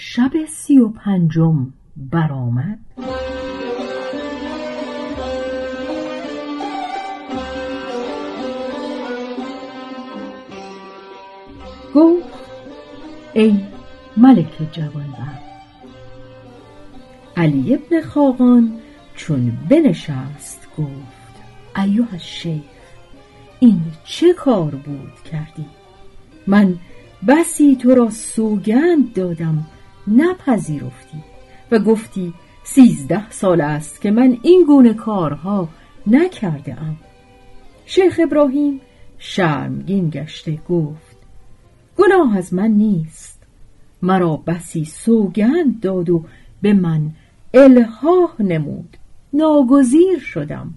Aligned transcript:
شب 0.00 0.30
سی 0.48 0.78
و 0.78 0.88
پنجم 0.88 1.72
برآمد. 1.96 2.78
گفت 11.94 12.24
ای 13.34 13.60
ملک 14.16 14.72
جوانبخت 14.72 15.48
علی 17.36 17.74
ابن 17.74 18.00
خاقان 18.00 18.78
چون 19.14 19.58
بنشست 19.68 20.68
گفت 20.78 20.88
ایوه 21.76 22.18
شیخ 22.18 22.62
این 23.60 23.80
چه 24.04 24.32
کار 24.32 24.70
بود 24.70 25.14
کردی؟ 25.30 25.66
من 26.46 26.74
بسی 27.28 27.76
تو 27.76 27.94
را 27.94 28.10
سوگند 28.10 29.12
دادم 29.14 29.66
نپذیرفتی 30.16 31.18
و 31.70 31.78
گفتی 31.78 32.34
سیزده 32.64 33.30
سال 33.30 33.60
است 33.60 34.00
که 34.00 34.10
من 34.10 34.38
این 34.42 34.64
گونه 34.66 34.94
کارها 34.94 35.68
نکرده 36.06 36.82
ام 36.82 36.96
شیخ 37.86 38.20
ابراهیم 38.22 38.80
شرمگین 39.18 40.10
گشته 40.10 40.58
گفت 40.68 41.16
گناه 41.96 42.36
از 42.36 42.54
من 42.54 42.70
نیست. 42.70 43.42
مرا 44.02 44.36
بسی 44.36 44.84
سوگند 44.84 45.80
داد 45.80 46.10
و 46.10 46.24
به 46.62 46.72
من 46.72 47.10
الهاه 47.54 48.34
نمود. 48.40 48.96
ناگزیر 49.32 50.18
شدم. 50.18 50.74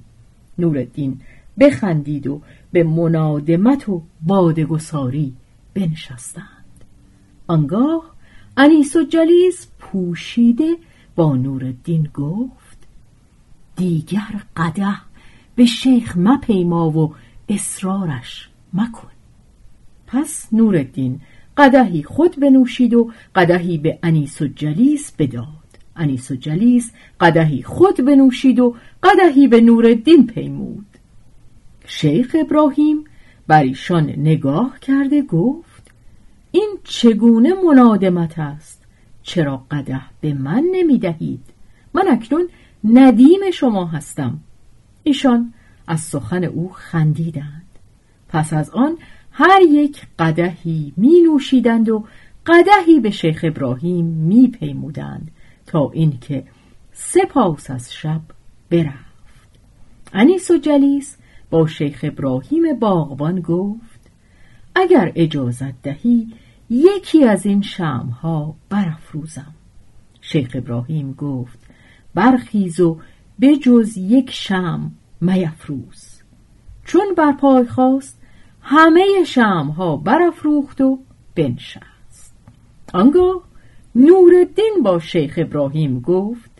نورالدین 0.57 1.21
بخندید 1.59 2.27
و 2.27 2.41
به 2.71 2.83
منادمت 2.83 3.89
و 3.89 4.01
بادگساری 4.21 5.33
بنشستند. 5.73 6.85
آنگاه 7.47 8.15
انیس 8.57 8.95
و 8.95 9.03
جلیس 9.03 9.67
پوشیده 9.79 10.77
با 11.15 11.35
نورالدین 11.35 12.09
گفت 12.13 12.77
دیگر 13.75 14.43
قده 14.57 14.93
به 15.55 15.65
شیخ 15.65 16.17
مپیما 16.17 16.89
و 16.89 17.15
اصرارش 17.49 18.49
مکن. 18.73 19.07
پس 20.07 20.47
نورالدین 20.51 21.19
قدهی 21.57 22.03
خود 22.03 22.39
بنوشید 22.39 22.93
و 22.93 23.11
قدهی 23.35 23.77
به 23.77 23.99
انیس 24.03 24.41
و 24.41 24.47
جلیس 24.47 25.11
بداد. 25.19 25.45
انیس 25.95 26.31
و 26.31 26.35
جلیس 26.35 26.91
قدهی 27.19 27.63
خود 27.63 28.05
بنوشید 28.05 28.59
و 28.59 28.75
قدهی 29.03 29.47
به 29.47 29.61
نورالدین 29.61 30.27
پیمود. 30.27 30.85
شیخ 31.85 32.35
ابراهیم 32.39 33.03
بر 33.47 33.63
ایشان 33.63 34.09
نگاه 34.09 34.79
کرده 34.79 35.21
گفت 35.21 35.70
این 36.51 36.77
چگونه 36.83 37.53
منادمت 37.65 38.39
است؟ 38.39 38.81
چرا 39.23 39.65
قده 39.71 40.01
به 40.21 40.33
من 40.33 40.63
نمی 40.71 40.97
دهید 40.97 41.43
من 41.93 42.07
اکنون 42.07 42.49
ندیم 42.83 43.51
شما 43.53 43.85
هستم. 43.85 44.39
ایشان 45.03 45.53
از 45.87 45.99
سخن 45.99 46.43
او 46.43 46.69
خندیدند. 46.73 47.65
پس 48.29 48.53
از 48.53 48.69
آن 48.69 48.97
هر 49.31 49.61
یک 49.61 50.01
قدهی 50.19 50.93
می 50.97 51.21
نوشیدند 51.21 51.89
و 51.89 52.05
قدهی 52.45 52.99
به 52.99 53.09
شیخ 53.09 53.45
ابراهیم 53.47 54.05
می 54.05 54.47
پیمودند 54.47 55.31
تا 55.65 55.91
اینکه 55.93 56.43
سپاس 56.93 57.69
از 57.69 57.93
شب 57.93 58.21
برفت. 58.69 59.11
انیس 60.13 60.51
و 60.51 60.57
جلیس 60.57 61.17
با 61.49 61.67
شیخ 61.67 61.99
ابراهیم 62.03 62.79
باغبان 62.79 63.41
گفت 63.41 64.01
اگر 64.75 65.11
اجازت 65.15 65.81
دهی 65.81 66.27
یکی 66.73 67.23
از 67.23 67.45
این 67.45 67.61
شمها 67.61 68.55
برافروزم. 68.69 69.53
شیخ 70.21 70.51
ابراهیم 70.53 71.11
گفت 71.13 71.59
برخیز 72.13 72.79
و 72.79 72.99
به 73.39 73.57
جز 73.57 73.97
یک 73.97 74.31
شم 74.31 74.91
میفروز. 75.21 76.21
چون 76.85 77.13
بر 77.17 77.31
پای 77.31 77.65
خواست 77.65 78.21
همه 78.61 79.05
شمها 79.27 79.97
برافروخت 79.97 80.81
و 80.81 80.99
بنشست. 81.35 82.33
آنگاه 82.93 83.41
نورالدین 83.95 84.73
با 84.83 84.99
شیخ 84.99 85.33
ابراهیم 85.37 85.99
گفت 85.99 86.51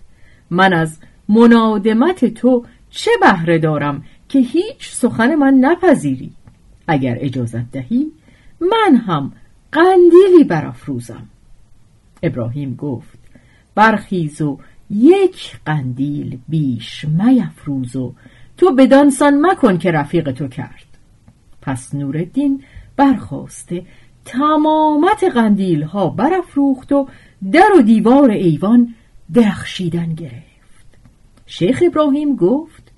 من 0.49 0.73
از 0.73 0.99
منادمت 1.29 2.25
تو 2.25 2.65
چه 2.89 3.11
بهره 3.21 3.59
دارم 3.59 4.03
که 4.29 4.39
هیچ 4.39 4.89
سخن 4.89 5.35
من 5.35 5.53
نپذیری؟ 5.53 6.31
اگر 6.87 7.17
اجازت 7.19 7.71
دهی 7.71 8.11
من 8.61 8.95
هم 8.95 9.31
قندیلی 9.71 10.43
برافروزم 10.49 11.27
ابراهیم 12.23 12.75
گفت 12.75 13.19
برخیز 13.75 14.41
و 14.41 14.59
یک 14.89 15.59
قندیل 15.65 16.39
بیش 16.47 17.05
میفروز 17.05 17.95
و 17.95 18.13
تو 18.57 18.75
بدانسان 18.75 19.45
مکن 19.45 19.77
که 19.77 19.91
رفیق 19.91 20.31
تو 20.31 20.47
کرد. 20.47 20.85
پس 21.61 21.95
نورالدین 21.95 22.63
برخواسته 22.95 23.85
تمامت 24.25 25.23
قندیل 25.23 25.83
ها 25.83 26.09
برافروخت 26.09 26.91
و 26.91 27.07
در 27.51 27.69
و 27.79 27.81
دیوار 27.81 28.29
ایوان 28.29 28.95
درخشیدن 29.33 30.13
گرفت. 30.13 30.85
شیخ 31.45 31.83
ابراهیم 31.87 32.35
گفت 32.35 32.91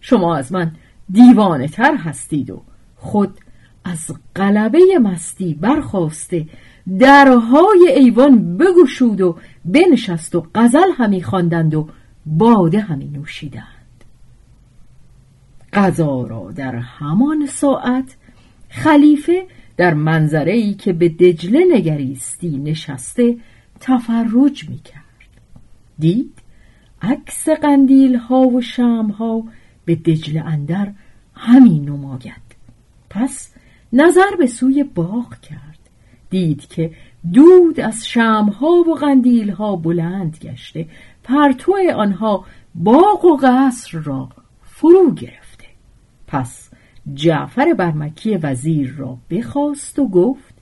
شما 0.00 0.36
از 0.36 0.52
من 0.52 0.72
دیوانه 1.10 1.68
تر 1.68 1.96
هستید 1.96 2.50
و 2.50 2.62
خود 2.96 3.38
از 3.84 4.10
قلبه 4.34 4.98
مستی 5.02 5.54
برخواسته 5.54 6.46
درهای 6.98 7.92
ایوان 7.96 8.56
بگشود 8.56 9.20
و 9.20 9.36
بنشست 9.64 10.34
و 10.34 10.46
غزل 10.54 10.92
همی 10.96 11.22
خواندند 11.22 11.74
و 11.74 11.88
باده 12.26 12.80
همی 12.80 13.08
نوشیدند. 13.08 13.64
غذا 15.72 16.22
را 16.22 16.52
در 16.56 16.74
همان 16.74 17.46
ساعت 17.46 18.16
خلیفه 18.68 19.46
در 19.76 19.94
منظره 19.94 20.52
ای 20.52 20.74
که 20.74 20.92
به 20.92 21.08
دجله 21.08 21.64
نگریستی 21.72 22.58
نشسته 22.58 23.36
تفرج 23.80 24.68
می 24.68 24.78
کرد. 24.78 25.00
دید 25.98 26.32
عکس 27.02 27.48
قندیل 27.48 28.16
ها 28.16 28.40
و 28.40 28.60
شم 28.60 29.06
ها 29.18 29.44
به 29.84 29.94
دجله 29.94 30.44
اندر 30.44 30.92
همین 31.34 31.88
نماید. 31.88 32.50
پس 33.10 33.54
نظر 33.92 34.36
به 34.38 34.46
سوی 34.46 34.84
باغ 34.84 35.40
کرد 35.40 35.78
دید 36.30 36.66
که 36.66 36.90
دود 37.32 37.80
از 37.80 38.06
شمها 38.06 38.68
و 38.68 38.94
قندیلها 38.94 39.76
بلند 39.76 40.38
گشته 40.42 40.86
پرتو 41.24 41.76
آنها 41.94 42.44
باغ 42.74 43.24
و 43.24 43.36
قصر 43.42 43.98
را 43.98 44.28
فرو 44.62 45.14
گرفته 45.14 45.64
پس 46.26 46.70
جعفر 47.14 47.74
برمکی 47.74 48.36
وزیر 48.36 48.94
را 48.98 49.18
بخواست 49.30 49.98
و 49.98 50.08
گفت 50.08 50.54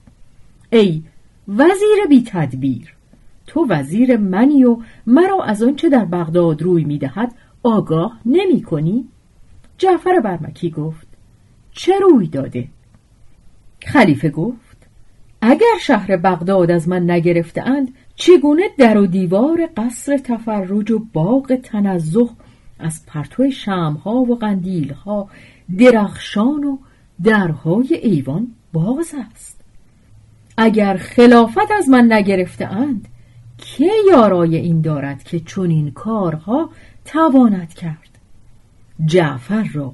ای 0.71 1.03
وزیر 1.47 2.05
بی 2.09 2.23
تدبیر 2.23 2.93
تو 3.47 3.65
وزیر 3.69 4.17
منی 4.17 4.63
و 4.63 4.77
مرا 5.07 5.43
از 5.43 5.63
آنچه 5.63 5.89
در 5.89 6.05
بغداد 6.05 6.61
روی 6.61 6.83
می‌دهد 6.83 7.35
آگاه 7.63 8.19
نمی 8.25 8.61
کنی؟ 8.61 9.07
جعفر 9.77 10.19
برمکی 10.19 10.69
گفت 10.69 11.07
چه 11.71 11.99
روی 11.99 12.27
داده؟ 12.27 12.67
خلیفه 13.85 14.29
گفت 14.29 14.87
اگر 15.41 15.77
شهر 15.81 16.17
بغداد 16.17 16.71
از 16.71 16.87
من 16.87 17.11
نگرفتند 17.11 17.93
چگونه 18.15 18.63
در 18.77 18.97
و 18.97 19.07
دیوار 19.07 19.69
قصر 19.77 20.17
تفرج 20.17 20.91
و 20.91 20.99
باغ 21.13 21.55
تنزه 21.55 22.29
از 22.79 23.05
پرتو 23.05 23.51
شمها 23.51 24.15
و 24.15 24.35
قندیلها 24.35 25.29
درخشان 25.77 26.63
و 26.63 26.77
درهای 27.23 27.93
ایوان 27.93 28.47
باز 28.73 29.15
است؟ 29.31 29.61
اگر 30.57 30.97
خلافت 30.97 31.71
از 31.77 31.89
من 31.89 32.13
نگرفته 32.13 32.65
اند 32.65 33.07
که 33.57 33.91
یارای 34.11 34.55
این 34.55 34.81
دارد 34.81 35.23
که 35.23 35.39
چنین 35.39 35.91
کارها 35.91 36.69
تواند 37.05 37.73
کرد؟ 37.73 38.09
جعفر 39.05 39.69
را 39.73 39.93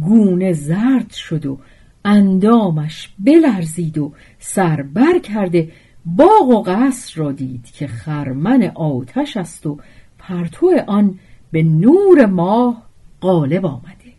گونه 0.00 0.52
زرد 0.52 1.10
شد 1.10 1.46
و 1.46 1.58
اندامش 2.04 3.10
بلرزید 3.18 3.98
و 3.98 4.12
سربر 4.38 5.18
کرده 5.18 5.72
باغ 6.06 6.48
و 6.48 6.62
قصر 6.62 7.20
را 7.20 7.32
دید 7.32 7.64
که 7.64 7.86
خرمن 7.86 8.62
آتش 8.74 9.36
است 9.36 9.66
و 9.66 9.78
پرتو 10.18 10.72
آن 10.86 11.18
به 11.52 11.62
نور 11.62 12.26
ماه 12.26 12.82
غالب 13.20 13.66
آمده. 13.66 14.14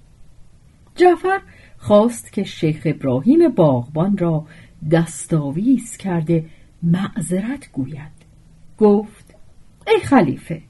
جعفر 0.96 1.42
خواست 1.78 2.34
که 2.34 2.44
شیخ 2.44 2.82
ابراهیم 2.86 3.50
باغبان 3.50 4.18
را 4.18 4.46
دستاویز 4.92 5.98
کرده 5.98 6.46
معذرت 6.84 7.72
گوید. 7.72 8.16
گفت 8.78 9.36
ای 9.88 10.00
خلیفه 10.00 10.62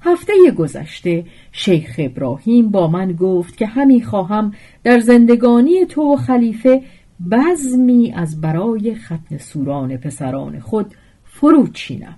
هفته 0.00 0.32
گذشته 0.58 1.24
شیخ 1.52 1.94
ابراهیم 1.98 2.70
با 2.70 2.88
من 2.88 3.12
گفت 3.12 3.56
که 3.56 3.66
همی 3.66 4.02
خواهم 4.02 4.52
در 4.84 5.00
زندگانی 5.00 5.86
تو 5.86 6.12
و 6.12 6.16
خلیفه 6.16 6.82
بزمی 7.30 8.12
از 8.12 8.40
برای 8.40 8.94
ختن 8.94 9.38
سوران 9.38 9.96
پسران 9.96 10.60
خود 10.60 10.94
فرو 11.24 11.66
چینم 11.66 12.16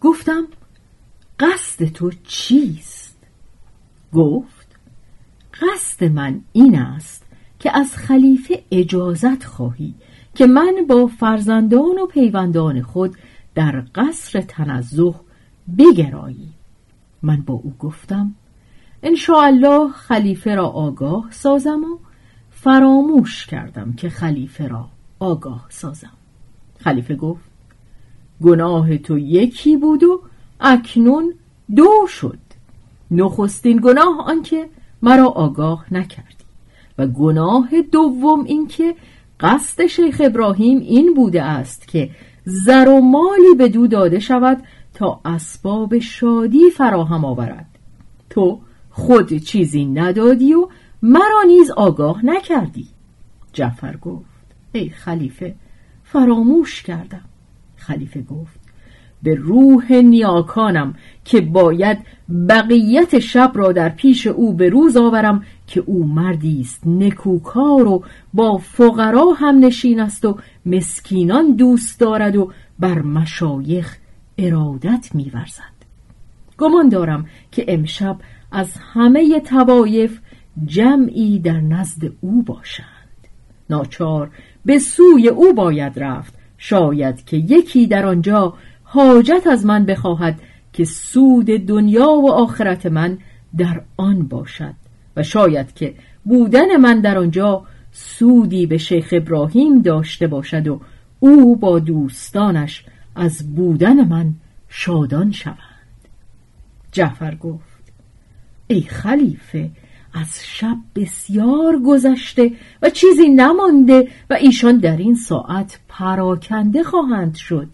گفتم 0.00 0.46
قصد 1.40 1.84
تو 1.84 2.10
چیست؟ 2.24 3.18
گفت 4.12 4.76
قصد 5.60 6.04
من 6.04 6.40
این 6.52 6.78
است 6.78 7.24
که 7.58 7.78
از 7.78 7.96
خلیفه 7.96 8.62
اجازت 8.70 9.44
خواهی 9.44 9.94
که 10.34 10.46
من 10.46 10.74
با 10.88 11.06
فرزندان 11.06 11.98
و 12.02 12.06
پیوندان 12.06 12.82
خود 12.82 13.16
در 13.54 13.84
قصر 13.94 14.40
تنزه 14.40 15.14
بگرایی 15.78 16.53
من 17.24 17.40
با 17.46 17.54
او 17.54 17.74
گفتم 17.78 18.34
الله 19.28 19.88
خلیفه 19.88 20.54
را 20.54 20.66
آگاه 20.66 21.26
سازم 21.30 21.84
و 21.84 21.98
فراموش 22.50 23.46
کردم 23.46 23.92
که 23.92 24.08
خلیفه 24.08 24.68
را 24.68 24.88
آگاه 25.18 25.66
سازم. 25.68 26.12
خلیفه 26.78 27.14
گفت 27.14 27.50
گناه 28.42 28.98
تو 28.98 29.18
یکی 29.18 29.76
بود 29.76 30.04
و 30.04 30.22
اکنون 30.60 31.34
دو 31.76 32.06
شد. 32.08 32.38
نخستین 33.10 33.80
گناه 33.84 34.24
آنکه 34.26 34.68
مرا 35.02 35.26
آگاه 35.26 35.86
نکردی 35.90 36.44
و 36.98 37.06
گناه 37.06 37.68
دوم 37.92 38.44
اینکه 38.44 38.94
قصد 39.40 39.86
شیخ 39.86 40.22
ابراهیم 40.24 40.78
این 40.78 41.14
بوده 41.14 41.42
است 41.42 41.88
که 41.88 42.10
زر 42.44 42.88
و 42.88 43.00
مالی 43.00 43.54
به 43.58 43.68
دو 43.68 43.86
داده 43.86 44.18
شود 44.18 44.62
تا 44.94 45.20
اسباب 45.24 45.98
شادی 45.98 46.70
فراهم 46.70 47.24
آورد. 47.24 47.66
تو 48.30 48.60
خود 48.90 49.36
چیزی 49.36 49.84
ندادی 49.84 50.54
و 50.54 50.68
مرا 51.02 51.42
نیز 51.46 51.70
آگاه 51.70 52.26
نکردی. 52.26 52.88
جعفر 53.52 53.96
گفت 53.96 54.24
ای 54.72 54.88
خلیفه 54.88 55.54
فراموش 56.04 56.82
کردم. 56.82 57.24
خلیفه 57.76 58.22
گفت 58.22 58.60
به 59.22 59.34
روح 59.34 59.92
نیاکانم 59.92 60.94
که 61.24 61.40
باید 61.40 61.98
بقیت 62.48 63.18
شب 63.18 63.52
را 63.54 63.72
در 63.72 63.88
پیش 63.88 64.26
او 64.26 64.54
به 64.54 64.68
روز 64.68 64.96
آورم 64.96 65.42
که 65.66 65.82
او 65.86 66.06
مردی 66.06 66.60
است 66.60 66.86
نکوکار 66.86 67.88
و 67.88 68.04
با 68.34 68.58
فقرا 68.58 69.26
هم 69.36 69.64
نشین 69.64 70.00
است 70.00 70.24
و 70.24 70.38
مسکینان 70.66 71.56
دوست 71.56 72.00
دارد 72.00 72.36
و 72.36 72.52
بر 72.78 73.02
مشایخ 73.02 73.98
ارادت 74.38 75.10
میورزد. 75.14 75.74
گمان 76.58 76.88
دارم 76.88 77.26
که 77.52 77.64
امشب 77.68 78.16
از 78.52 78.76
همه 78.94 79.40
توایف 79.40 80.18
جمعی 80.66 81.38
در 81.38 81.60
نزد 81.60 82.12
او 82.20 82.42
باشند. 82.42 82.88
ناچار 83.70 84.30
به 84.64 84.78
سوی 84.78 85.28
او 85.28 85.52
باید 85.52 85.98
رفت. 85.98 86.34
شاید 86.58 87.24
که 87.24 87.36
یکی 87.36 87.86
در 87.86 88.06
آنجا 88.06 88.54
حاجت 88.82 89.46
از 89.46 89.66
من 89.66 89.86
بخواهد 89.86 90.40
که 90.72 90.84
سود 90.84 91.46
دنیا 91.46 92.10
و 92.10 92.32
آخرت 92.32 92.86
من 92.86 93.18
در 93.56 93.80
آن 93.96 94.28
باشد 94.28 94.74
و 95.16 95.22
شاید 95.22 95.74
که 95.74 95.94
بودن 96.24 96.76
من 96.76 97.00
در 97.00 97.18
آنجا 97.18 97.62
سودی 97.92 98.66
به 98.66 98.78
شیخ 98.78 99.08
ابراهیم 99.12 99.82
داشته 99.82 100.26
باشد 100.26 100.68
و 100.68 100.80
او 101.20 101.56
با 101.56 101.78
دوستانش 101.78 102.84
از 103.14 103.54
بودن 103.54 104.08
من 104.08 104.34
شادان 104.68 105.32
شوند. 105.32 105.58
جعفر 106.92 107.34
گفت 107.34 107.92
ای 108.66 108.80
خلیفه 108.82 109.70
از 110.14 110.40
شب 110.44 110.76
بسیار 110.94 111.78
گذشته 111.86 112.52
و 112.82 112.90
چیزی 112.90 113.28
نمانده 113.28 114.08
و 114.30 114.34
ایشان 114.34 114.78
در 114.78 114.96
این 114.96 115.14
ساعت 115.14 115.80
پراکنده 115.88 116.82
خواهند 116.82 117.34
شد. 117.34 117.68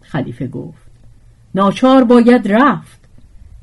خلیفه 0.00 0.46
گفت 0.46 0.88
ناچار 1.54 2.04
باید 2.04 2.52
رفت. 2.52 3.00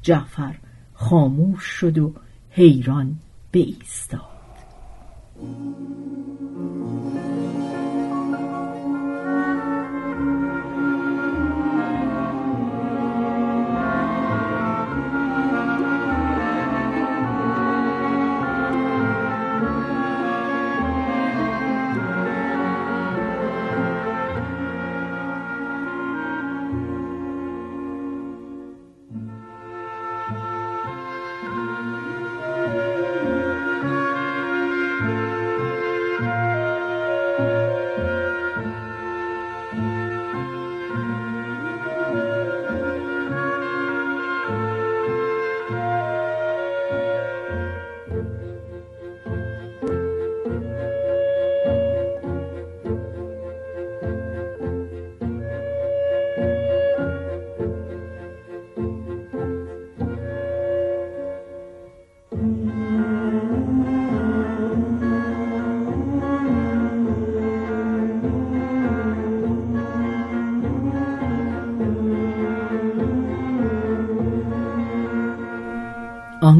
جعفر 0.01 0.55
خاموش 0.93 1.63
شد 1.63 1.97
و 1.97 2.13
حیران 2.49 3.15
ایستاد 3.59 4.19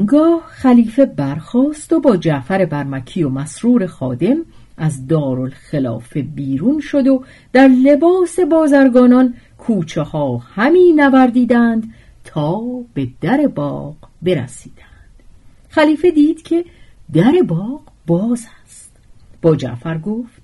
آنگاه 0.06 0.42
خلیفه 0.48 1.06
برخاست 1.06 1.94
و 1.94 2.00
با 2.00 2.18
جعفر 2.18 2.66
برمکی 2.66 3.24
و 3.24 3.30
مسرور 3.30 3.88
خادم 3.88 4.38
از 4.78 5.08
دارالخلافه 5.08 6.22
بیرون 6.22 6.80
شد 6.80 7.08
و 7.08 7.24
در 7.54 7.68
لباس 7.68 8.40
بازرگانان 8.40 9.34
کوچه 9.58 10.02
ها 10.02 10.38
همی 10.38 10.94
نوردیدند 10.94 11.94
تا 12.24 12.62
به 12.94 13.08
در 13.22 13.48
باغ 13.48 13.96
برسیدند. 14.22 15.24
خلیفه 15.70 16.12
دید 16.12 16.42
که 16.42 16.66
در 17.14 17.34
باغ 17.48 17.82
باز 18.08 18.48
است. 18.64 18.96
با 19.42 19.56
جعفر 19.56 19.98
گفت 19.98 20.42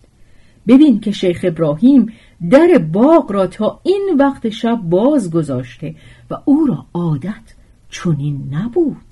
ببین 0.68 1.00
که 1.00 1.12
شیخ 1.12 1.40
ابراهیم 1.44 2.14
در 2.50 2.78
باغ 2.94 3.32
را 3.32 3.48
تا 3.48 3.80
این 3.84 4.16
وقت 4.20 4.50
شب 4.50 4.80
باز 4.84 5.32
گذاشته 5.32 5.96
و 6.32 6.36
او 6.46 6.66
را 6.66 6.86
عادت 6.94 7.56
چنین 7.90 8.48
نبود. 8.52 9.11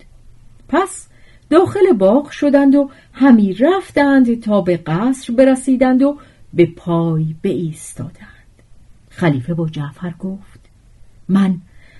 پس 0.70 1.08
داخل 1.50 1.94
باغ 1.94 2.30
شدند 2.30 2.76
و 2.76 2.90
همی 3.14 3.54
رفتند 3.54 4.42
تا 4.42 4.62
به 4.62 4.78
قصر 4.78 5.34
برسیدند 5.34 6.02
و 6.02 6.18
به 6.54 6.66
پای 6.66 7.36
ایستادند 7.44 8.16
خلیفه 9.10 9.54
با 9.54 9.70
جعفر 9.70 10.14
گفت 10.20 10.60
من 11.30 11.58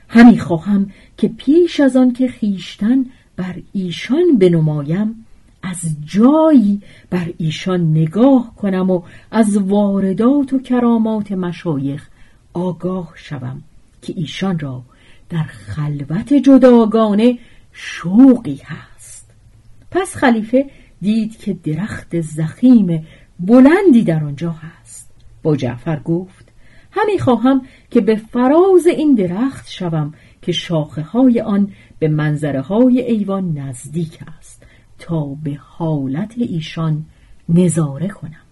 همی 0.10 0.40
خواهم 0.40 0.92
که 1.18 1.28
پیش 1.28 1.80
از 1.80 1.98
آن 1.98 2.14
که 2.14 2.28
خیشتن 2.28 3.06
بر 3.38 3.56
ایشان 3.74 4.38
بنمایم 4.40 5.26
از 5.64 5.78
جایی 6.06 6.82
بر 7.10 7.34
ایشان 7.38 7.92
نگاه 7.92 8.56
کنم 8.56 8.90
و 8.90 9.02
از 9.32 9.58
واردات 9.58 10.54
و 10.54 10.60
کرامات 10.60 11.32
مشایخ 11.32 12.08
آگاه 12.54 13.14
شوم 13.16 13.64
که 14.02 14.14
ایشان 14.18 14.60
را 14.60 14.82
در 15.30 15.44
خلوت 15.44 16.34
جداگانه 16.34 17.38
شوقی 17.82 18.62
هست. 18.66 19.32
پس 19.92 20.16
خلیفه 20.16 20.66
دید 21.02 21.38
که 21.38 21.54
درخت 21.54 22.22
زخیم 22.22 23.08
بلندی 23.40 24.04
در 24.04 24.24
آنجا 24.24 24.52
هست. 24.52 25.12
با 25.44 25.56
جعفر 25.56 26.00
گفت 26.00 26.52
همی 26.92 27.20
خواهم 27.20 27.62
که 27.92 28.02
به 28.02 28.16
فراز 28.16 28.88
این 28.88 29.16
درخت 29.16 29.70
شوم 29.70 30.14
که 30.42 30.52
شاخه 30.52 31.02
های 31.02 31.42
آن 31.42 31.72
به 32.00 32.08
منظره 32.08 32.62
های 32.62 33.02
ایوان 33.02 33.58
نزدیک 33.58 34.20
است 34.38 34.64
تا 35.00 35.26
به 35.44 35.58
حالت 35.62 36.34
ایشان 36.38 37.06
نظاره 37.50 38.08
کنم. 38.08 38.46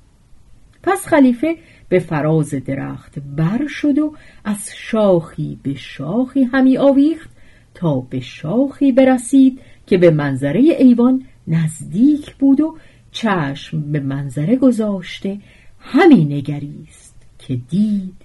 پس 0.83 1.07
خلیفه 1.07 1.55
به 1.89 1.99
فراز 1.99 2.49
درخت 2.49 3.19
بر 3.19 3.67
شد 3.67 3.99
و 3.99 4.13
از 4.43 4.69
شاخی 4.75 5.59
به 5.63 5.73
شاخی 5.73 6.43
همی 6.43 6.77
آویخت 6.77 7.36
تا 7.77 7.99
به 7.99 8.19
شاخی 8.19 8.91
برسید 8.91 9.59
که 9.87 9.97
به 9.97 10.11
منظره 10.11 10.59
ایوان 10.59 11.23
نزدیک 11.47 12.35
بود 12.35 12.61
و 12.61 12.77
چشم 13.11 13.91
به 13.91 13.99
منظره 13.99 14.55
گذاشته 14.55 15.39
همی 15.79 16.25
نگریست 16.25 17.15
که 17.39 17.55
دید 17.69 18.15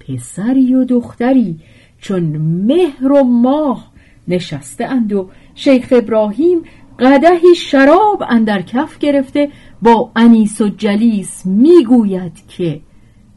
پسری 0.00 0.74
و 0.74 0.84
دختری 0.84 1.58
چون 1.98 2.22
مهر 2.66 3.12
و 3.12 3.24
ماه 3.24 3.92
نشسته 4.28 4.84
اند 4.84 5.12
و 5.12 5.30
شیخ 5.54 5.88
ابراهیم 5.90 6.62
قدهی 6.98 7.54
شراب 7.56 8.24
اندر 8.28 8.62
کف 8.62 8.98
گرفته 8.98 9.48
با 9.82 10.12
انیس 10.16 10.60
و 10.60 10.68
جلیس 10.68 11.46
می‌گوید 11.46 12.46
که 12.48 12.80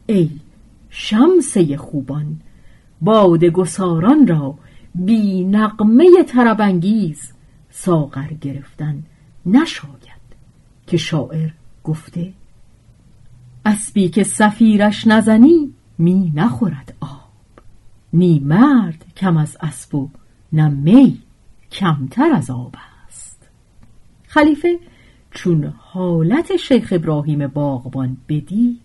ای 0.06 0.30
شمسه 0.90 1.76
خوبان 1.76 2.40
باد 3.00 3.44
گساران 3.44 4.26
را 4.26 4.54
بی 4.94 5.44
نقمه 5.44 6.24
تربنگیز 6.28 7.32
ساغر 7.70 8.32
گرفتن 8.40 9.02
نشاید 9.46 10.22
که 10.86 10.96
شاعر 10.96 11.50
گفته 11.84 12.32
اسبی 13.64 14.08
که 14.08 14.24
سفیرش 14.24 15.06
نزنی 15.06 15.74
می 15.98 16.32
نخورد 16.34 16.94
آب. 17.00 17.32
نی 18.12 18.38
مرد 18.38 19.04
کم 19.16 19.36
از 19.36 19.56
اسب 19.60 19.94
و 19.94 20.08
نه 20.52 20.68
می 20.68 21.18
کمتر 21.72 22.32
از 22.32 22.50
آب 22.50 22.74
است. 23.06 23.48
خلیفه 24.26 24.78
چون 25.30 25.74
حالت 25.78 26.56
شیخ 26.56 26.92
ابراهیم 26.96 27.46
باغبان 27.46 28.16
بدید 28.28 28.80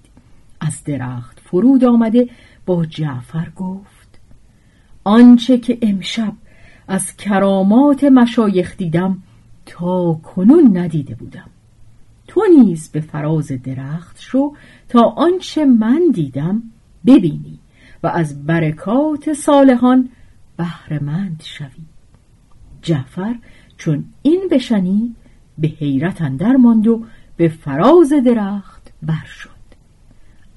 از 0.60 0.84
درخت 0.84 1.40
فرود 1.40 1.86
آمده 1.86 2.30
با 2.66 2.86
جعفر 2.86 3.50
گفت 3.56 3.97
آنچه 5.08 5.58
که 5.58 5.78
امشب 5.82 6.34
از 6.88 7.16
کرامات 7.16 8.04
مشایخ 8.04 8.78
دیدم 8.78 9.18
تا 9.66 10.14
کنون 10.14 10.78
ندیده 10.78 11.16
بودم. 11.16 11.50
تو 12.28 12.42
نیز 12.58 12.90
به 12.90 13.02
فراز 13.02 13.52
درخت 13.64 14.20
شو 14.20 14.54
تا 14.90 15.02
آنچه 15.02 15.66
من 15.66 16.02
دیدم 16.14 16.64
ببینی 17.06 17.60
و 18.04 18.08
از 18.08 18.46
برکات 18.46 19.34
صالحان 19.34 20.10
بهرهمند 20.58 21.42
شوی. 21.46 21.84
جعفر 22.82 23.36
چون 23.78 24.06
این 24.22 24.48
بشنید 24.52 25.16
به 25.58 25.68
حیرت 25.68 26.22
اندر 26.22 26.56
ماند 26.56 26.88
و 26.88 27.06
به 27.38 27.48
فراز 27.48 28.14
درخت 28.26 28.92
بر 29.04 29.26
شد 29.26 29.50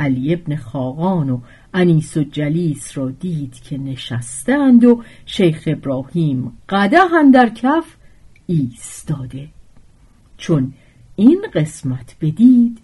علی 0.00 0.34
ابن 0.34 0.56
خاقان 0.56 1.30
و 1.30 1.40
انیس 1.74 2.16
و 2.16 2.24
جلیس 2.24 2.98
را 2.98 3.10
دید 3.10 3.54
که 3.54 3.78
نشستند 3.78 4.84
و 4.84 5.02
شیخ 5.26 5.62
ابراهیم 5.66 6.52
قده 6.68 6.98
در 7.32 7.48
کف 7.48 7.84
ایستاده. 8.46 9.48
چون 10.36 10.72
این 11.16 11.46
قسمت 11.54 12.16
بدید 12.20 12.78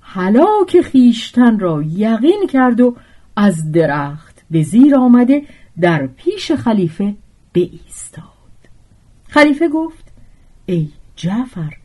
هلاک 0.00 0.80
خیشتن 0.80 1.58
را 1.58 1.82
یقین 1.82 2.46
کرد 2.52 2.80
و 2.80 2.96
از 3.36 3.72
درخت 3.72 4.44
به 4.50 4.62
زیر 4.62 4.96
آمده 4.96 5.42
در 5.80 6.06
پیش 6.06 6.52
خلیفه 6.52 7.14
ایستاد 7.60 8.22
خلیفه 9.28 9.68
گفت 9.68 10.04
ای 10.66 10.88
جعفر 11.16 11.76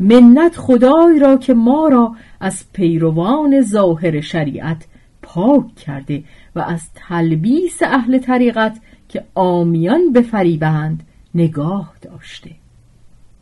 منت 0.00 0.56
خدای 0.56 1.18
را 1.18 1.36
که 1.36 1.54
ما 1.54 1.88
را 1.88 2.16
از 2.40 2.64
پیروان 2.72 3.62
ظاهر 3.62 4.20
شریعت 4.20 4.86
پاک 5.34 5.74
کرده 5.74 6.24
و 6.54 6.60
از 6.60 6.82
تلبیس 6.94 7.82
اهل 7.82 8.18
طریقت 8.18 8.80
که 9.08 9.24
آمیان 9.34 10.12
بفریبند 10.12 11.02
نگاه 11.34 11.94
داشته. 12.02 12.50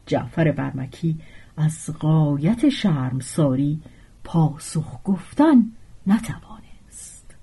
جعفر 0.06 0.52
برمکی 0.52 1.16
از 1.56 1.90
قایت 1.98 2.68
شرمساری 2.68 3.80
پاسخ 4.24 4.98
گفتن 5.04 5.64
نتوانست. 6.06 7.34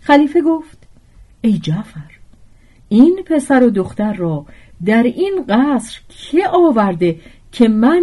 خلیفه 0.00 0.40
گفت 0.40 0.88
ای 1.40 1.58
جعفر 1.58 2.10
این 2.88 3.22
پسر 3.26 3.62
و 3.62 3.70
دختر 3.70 4.12
را 4.12 4.46
در 4.84 5.02
این 5.02 5.44
قصر 5.48 6.00
که 6.08 6.48
آورده 6.48 7.20
که 7.52 7.68
من 7.68 8.02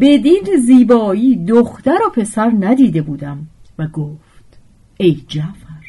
بدین 0.00 0.44
زیبایی 0.66 1.44
دختر 1.44 1.98
و 2.06 2.10
پسر 2.10 2.52
ندیده 2.60 3.02
بودم؟ 3.02 3.46
و 3.78 3.86
گفت 3.86 4.31
ای 4.96 5.24
جعفر 5.28 5.82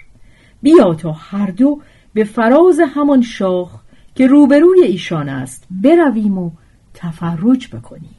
بیا 0.62 0.94
تا 0.94 1.12
هر 1.12 1.52
دو 1.52 1.82
به 2.14 2.24
فراز 2.24 2.80
همان 2.96 3.22
شاخ 3.22 3.82
که 4.16 4.28
روبروی 4.28 4.84
ایشان 4.84 5.30
است 5.30 5.68
برویم 5.72 6.38
و 6.38 6.52
تفرج 6.94 7.68
بکنیم. 7.68 8.16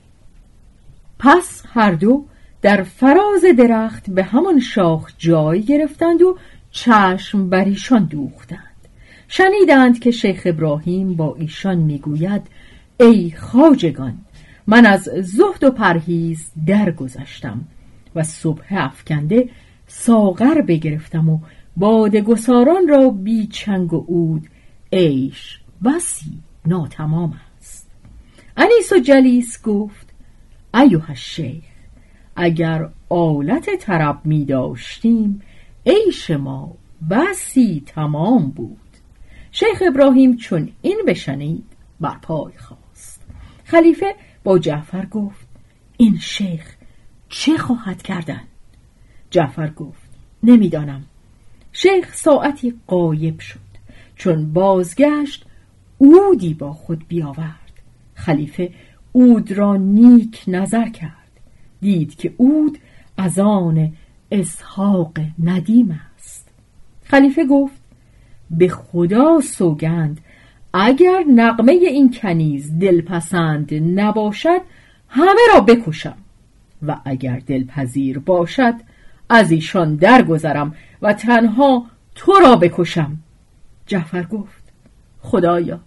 پس 1.18 1.62
هر 1.72 1.92
دو 1.92 2.24
در 2.62 2.82
فراز 2.82 3.44
درخت 3.58 4.10
به 4.10 4.24
همان 4.24 4.60
شاخ 4.60 5.12
جای 5.18 5.62
گرفتند 5.62 6.22
و 6.22 6.38
چشم 6.70 7.50
بر 7.50 7.64
ایشان 7.64 8.04
دوختند. 8.04 8.60
شنیدند 9.28 9.98
که 9.98 10.10
شیخ 10.10 10.42
ابراهیم 10.44 11.14
با 11.14 11.34
ایشان 11.38 11.78
می‌گوید 11.78 12.42
ای 13.00 13.30
خاجگان 13.30 14.18
من 14.66 14.86
از 14.86 15.02
زهد 15.22 15.64
و 15.64 15.70
پرهیز 15.70 16.50
درگذشتم 16.66 17.64
و 18.14 18.22
صبح 18.22 18.64
افکنده 18.70 19.48
ساغر 19.96 20.60
بگرفتم 20.60 21.28
و 21.28 21.38
باد 21.76 22.16
گساران 22.16 22.88
را 22.88 23.10
بی 23.10 23.46
چنگ 23.46 23.92
و 23.92 24.04
اود 24.08 24.48
عیش 24.92 25.60
بسی 25.84 26.38
ناتمام 26.66 27.40
است. 27.58 27.90
انیس 28.56 28.92
و 28.92 28.98
جلیس 28.98 29.62
گفت 29.62 30.14
ایوه 30.74 31.10
الشیخ 31.10 31.64
اگر 32.36 32.88
آلت 33.08 33.70
طرب 33.80 34.20
می 34.24 34.44
داشتیم 34.44 35.42
عیش 35.86 36.30
ما 36.30 36.76
بسی 37.10 37.82
تمام 37.86 38.50
بود. 38.50 38.78
شیخ 39.52 39.82
ابراهیم 39.88 40.36
چون 40.36 40.72
این 40.82 41.02
بشنید 41.06 41.66
بر 42.00 42.18
پای 42.22 42.52
خواست 42.58 43.26
خلیفه 43.64 44.14
با 44.44 44.58
جعفر 44.58 45.06
گفت 45.06 45.48
این 45.96 46.18
شیخ 46.18 46.76
چه 47.28 47.58
خواهد 47.58 48.02
کردن؟ 48.02 48.42
جعفر 49.34 49.70
گفت 49.70 50.10
نمی‌دانم. 50.42 51.04
شیخ 51.72 52.14
ساعتی 52.14 52.74
قایب 52.86 53.40
شد 53.40 53.58
چون 54.16 54.52
بازگشت 54.52 55.46
اودی 55.98 56.54
با 56.54 56.72
خود 56.72 57.04
بیاورد. 57.08 57.72
خلیفه 58.14 58.70
اود 59.12 59.52
را 59.52 59.76
نیک 59.76 60.44
نظر 60.46 60.88
کرد 60.88 61.40
دید 61.80 62.14
که 62.14 62.32
اود 62.36 62.78
از 63.16 63.38
آن 63.38 63.92
اسحاق 64.32 65.18
ندیم 65.42 66.00
است. 66.16 66.48
خلیفه 67.04 67.44
گفت 67.44 67.82
به 68.50 68.68
خدا 68.68 69.40
سوگند 69.40 70.20
اگر 70.72 71.24
نقمه 71.28 71.72
این 71.72 72.10
کنیز 72.10 72.78
دلپسند 72.78 73.74
نباشد 73.74 74.60
همه 75.08 75.40
را 75.54 75.60
بکشم. 75.60 76.16
و 76.86 76.96
اگر 77.04 77.38
دلپذیر 77.46 78.18
باشد 78.18 78.74
از 79.34 79.50
ایشان 79.50 79.96
درگذرم 79.96 80.74
و 81.02 81.12
تنها 81.12 81.86
تو 82.14 82.32
را 82.32 82.56
بکشم. 82.56 83.16
جعفر 83.86 84.22
گفت 84.22 84.62
خدایا 85.20 85.80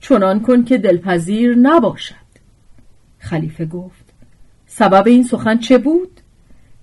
چنان 0.00 0.40
کن 0.40 0.64
که 0.64 0.78
دلپذیر 0.78 1.54
نباشد. 1.54 2.14
خلیفه 3.18 3.66
گفت 3.66 4.04
سبب 4.66 5.06
این 5.06 5.22
سخن 5.22 5.58
چه 5.58 5.78
بود؟ 5.78 6.20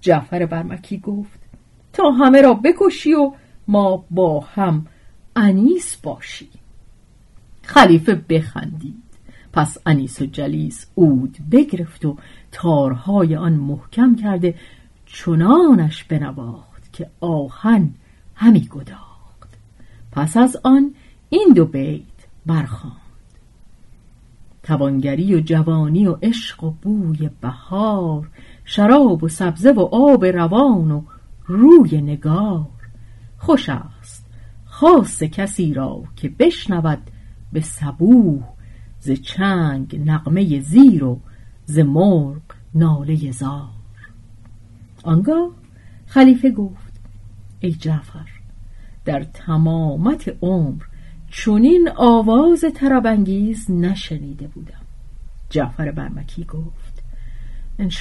جعفر 0.02 0.46
برمکی 0.46 0.98
گفت 0.98 1.40
تا 1.94 2.12
همه 2.12 2.42
را 2.42 2.54
بکشی 2.54 3.14
و 3.14 3.32
ما 3.68 4.06
با 4.12 4.40
هم 4.40 4.86
انیس 5.36 5.96
باشی. 5.96 6.50
خلیفه 7.62 8.16
بخندید 8.30 9.04
پس 9.54 9.78
انیس 9.86 10.22
و 10.22 10.26
جلیس 10.26 10.88
اود 10.96 11.38
بگرفت 11.52 12.06
و 12.06 12.18
تارهای 12.52 13.36
آن 13.36 13.54
محکم 13.54 14.16
کرده 14.16 14.56
چنانش 15.14 16.04
بنواخت 16.04 16.94
که 16.94 17.10
آهن 17.22 17.94
همی 18.36 18.68
گداخت. 18.72 19.58
پس 20.12 20.38
از 20.38 20.58
آن 20.64 20.94
این 21.30 21.54
دو 21.56 21.66
بیت 21.66 22.06
برخواند. 22.46 22.96
توانگری 24.64 25.36
و 25.36 25.40
جوانی 25.40 26.08
و 26.08 26.18
عشق 26.22 26.64
و 26.64 26.72
بوی 26.72 27.30
بهار 27.42 28.30
شراب 28.66 29.24
و 29.24 29.28
سبزه 29.28 29.72
و 29.72 29.80
آب 29.80 30.26
روان 30.26 30.92
و 30.92 31.02
روی 31.46 32.02
نگار. 32.02 32.68
خوش 33.38 33.70
است 33.70 34.26
خاص 34.66 35.24
کسی 35.24 35.74
را 35.74 36.04
که 36.16 36.30
بشنود 36.30 37.02
به 37.54 37.62
سبوه 37.62 38.44
ز 39.00 39.12
چنگ 39.12 40.02
نقمه 40.06 40.60
زیر 40.60 41.04
و 41.04 41.20
ز 41.66 41.80
مرغ 41.80 42.42
ناله 42.76 43.32
زار. 43.32 43.79
آنگاه 45.04 45.52
خلیفه 46.06 46.52
گفت 46.52 46.94
ای 47.60 47.72
جعفر 47.72 48.30
در 49.06 49.24
تمامت 49.24 50.36
عمر 50.42 50.84
چونین 51.28 51.90
آواز 51.96 52.66
ترابنگیز 52.76 53.72
نشنیده 53.72 54.48
بودم. 54.48 54.82
جعفر 55.50 55.92
برمکی 55.92 56.44
گفت 56.44 57.04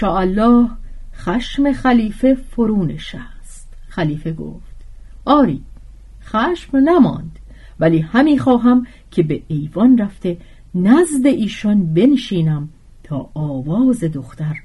الله 0.03 0.71
خشم 1.15 1.73
خلیفه 1.73 2.35
فرونش 2.35 3.15
است 3.15 3.69
خلیفه 3.89 4.33
گفت 4.33 4.77
آری 5.25 5.63
خشم 6.23 6.77
نماند 6.77 7.39
ولی 7.81 7.99
همی 7.99 8.39
خواهم 8.39 8.87
که 9.11 9.23
به 9.23 9.43
ایوان 9.49 9.99
رفته 9.99 10.39
نزد 10.75 11.27
ایشان 11.27 11.95
بنشینم 11.95 12.69
تا 13.03 13.31
آواز 13.35 14.05
دختر 14.05 14.57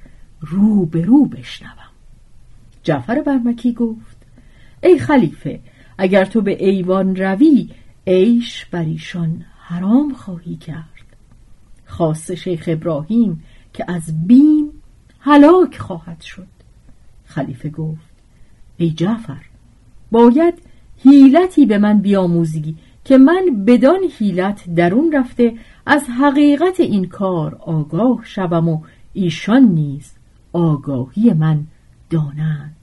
رو 0.41 0.85
به 0.85 1.05
رو 1.05 1.25
بشنوم. 1.25 1.92
جعفر 2.83 3.21
برمکی 3.21 3.73
گفت 3.73 4.17
ای 4.83 4.99
خلیفه 4.99 5.59
اگر 5.97 6.25
تو 6.25 6.41
به 6.41 6.65
ایوان 6.65 7.15
روی 7.15 7.69
عیش 8.07 8.65
بر 8.65 8.83
ایشان 8.83 9.45
حرام 9.59 10.13
خواهی 10.13 10.55
کرد. 10.55 10.83
خاص 11.85 12.31
شیخ 12.31 12.63
ابراهیم 12.67 13.43
که 13.73 13.85
از 13.87 14.27
بیم 14.27 14.71
هلاک 15.19 15.77
خواهد 15.77 16.21
شد. 16.21 16.47
خلیفه 17.25 17.69
گفت 17.69 18.13
ای 18.77 18.91
جعفر 18.91 19.41
باید 20.11 20.53
حیلتی 21.03 21.65
به 21.65 21.77
من 21.77 22.01
بیاموزی 22.01 22.75
که 23.05 23.17
من 23.17 23.63
بدان 23.67 23.99
حیلت 24.19 24.75
درون 24.75 25.11
رفته 25.11 25.53
از 25.85 26.09
حقیقت 26.09 26.79
این 26.79 27.05
کار 27.05 27.55
آگاه 27.55 28.21
شوم 28.23 28.69
و 28.69 28.81
ایشان 29.13 29.63
نیز 29.63 30.11
آگاهی 30.53 31.33
من 31.33 31.67
دانند. 32.13 32.75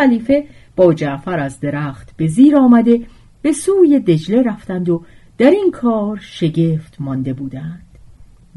خلیفه 0.00 0.44
با 0.76 0.94
جعفر 0.94 1.38
از 1.38 1.60
درخت 1.60 2.16
به 2.16 2.26
زیر 2.26 2.56
آمده 2.56 3.00
به 3.42 3.52
سوی 3.52 4.00
دجله 4.00 4.42
رفتند 4.42 4.88
و 4.88 5.04
در 5.38 5.50
این 5.50 5.70
کار 5.70 6.18
شگفت 6.22 6.96
مانده 7.00 7.32
بودند. 7.32 7.82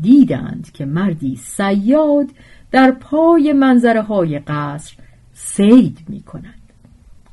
دیدند 0.02 0.72
که 0.74 0.86
مردی 0.86 1.36
سیاد 1.36 2.28
در 2.72 2.92
پای 2.92 3.54
منظره 3.54 4.02
های 4.02 4.40
قصر 4.40 4.96
سید 5.34 6.00
می 6.10 6.22
کند 6.22 6.60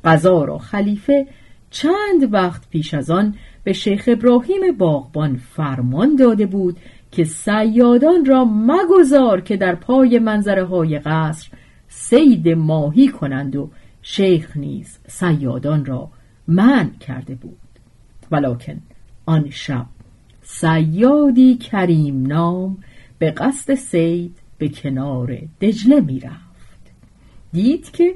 قضا 0.05 0.45
را 0.45 0.59
خلیفه 0.59 1.27
چند 1.71 2.35
وقت 2.35 2.71
پیش 2.71 2.95
از 2.95 3.11
آن 3.11 3.35
به 3.65 3.73
شیخ 3.73 4.05
ابراهیم 4.13 4.77
باغبان 4.79 5.37
فرمان 5.37 6.17
داده 6.17 6.47
بود 6.47 6.77
که 7.13 7.25
سیادان 7.25 8.25
را 8.25 8.45
مگذار 8.45 9.41
که 9.41 9.57
در 9.57 9.75
پای 9.75 10.19
منظره 10.19 10.65
های 10.65 10.99
قصر 10.99 11.49
سید 11.89 12.49
ماهی 12.49 13.09
کنند 13.09 13.57
و 13.57 13.71
شیخ 14.03 14.57
نیز 14.57 14.99
سیادان 15.09 15.85
را 15.85 16.11
من 16.47 16.91
کرده 16.91 17.35
بود. 17.35 17.59
ولکن 18.31 18.81
آن 19.27 19.51
شب 19.51 19.87
سیادی 20.43 21.57
کریم 21.57 22.27
نام 22.27 22.79
به 23.19 23.31
قصد 23.31 23.75
سید 23.75 24.39
به 24.59 24.69
کنار 24.69 25.39
دجله 25.61 26.01
می 26.01 26.21
رفت. 26.21 26.93
دید 27.53 27.91
که 27.91 28.15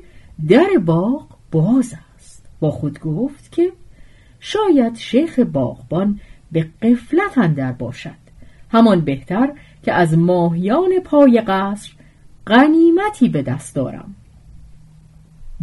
در 0.48 0.78
باغ 0.84 1.26
باز 1.50 1.94
است. 2.16 2.46
با 2.60 2.70
خود 2.70 3.00
گفت 3.00 3.52
که 3.52 3.72
شاید 4.40 4.96
شیخ 4.96 5.38
باغبان 5.38 6.20
به 6.52 6.68
قفلت 6.82 7.38
اندر 7.38 7.72
باشد. 7.72 8.24
همان 8.72 9.00
بهتر 9.00 9.52
که 9.82 9.92
از 9.92 10.18
ماهیان 10.18 10.90
پای 11.04 11.42
قصر 11.46 11.92
غنیمتی 12.46 13.28
به 13.28 13.42
دست 13.42 13.74
دارم. 13.74 14.14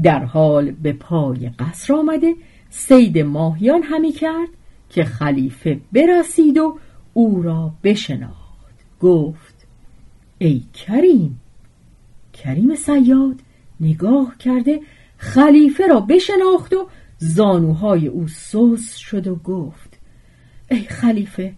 در 0.04 0.24
حال 0.24 0.72
به 0.72 0.94
پای 0.94 1.50
قصر 1.60 1.94
آمده 1.94 2.34
سید 2.70 3.18
ماهیان 3.18 3.84
همی 3.84 4.12
کرد 4.12 4.50
که 4.90 5.04
خلیفه 5.04 5.80
برسید 5.92 6.58
و 6.58 6.78
او 7.14 7.42
را 7.44 7.72
بشناخت. 7.84 8.42
گفت 9.02 9.68
ای 10.38 10.62
کریم 10.74 11.40
کریم 12.34 12.76
سیاد 12.76 13.40
نگاه 13.80 14.38
کرده 14.40 14.80
خلیفه 15.18 15.88
را 15.88 16.00
بشناخت 16.00 16.74
و 16.74 16.88
زانوهای 17.18 18.08
او 18.08 18.28
سوس 18.28 18.96
شد 18.96 19.28
و 19.28 19.36
گفت 19.36 20.00
ای 20.72 20.80
خلیفه 20.80 21.54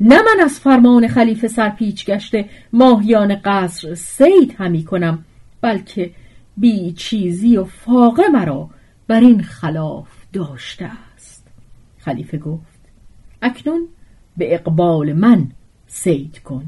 نه 0.00 0.22
من 0.22 0.44
از 0.44 0.60
فرمان 0.60 1.08
خلیفه 1.08 1.48
سرپیچ 1.48 2.06
گشته 2.06 2.48
ماهیان 2.72 3.40
قصر 3.44 3.94
سید 3.94 4.54
همی 4.58 4.84
کنم 4.84 5.24
بلکه 5.60 6.10
بی 6.56 6.92
چیزی 6.92 7.56
و 7.56 7.64
فاقه 7.64 8.28
مرا 8.28 8.70
بر 9.06 9.20
این 9.20 9.42
خلاف 9.42 10.08
داشته 10.32 10.90
است. 11.14 11.46
خلیفه 11.98 12.38
گفت 12.38 12.80
اکنون 13.42 13.88
به 14.36 14.54
اقبال 14.54 15.12
من 15.12 15.50
سید 15.86 16.38
کن. 16.38 16.66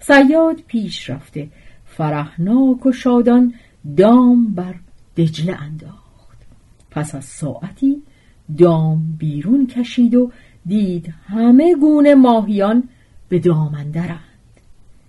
سیاد 0.00 0.60
پیش 0.66 1.10
رفته 1.10 1.48
فرحناک 1.86 2.86
و 2.86 2.92
شادان 2.92 3.54
دام 3.96 4.54
بر 4.54 4.74
دجله 5.16 5.62
انداخت. 5.62 6.38
پس 6.90 7.14
از 7.14 7.24
ساعتی 7.24 8.02
دام 8.58 9.16
بیرون 9.18 9.66
کشید 9.66 10.14
و 10.14 10.30
دید 10.66 11.14
همه 11.26 11.74
گونه 11.74 12.14
ماهیان 12.14 12.88
به 13.28 13.38
دامندرند 13.38 14.18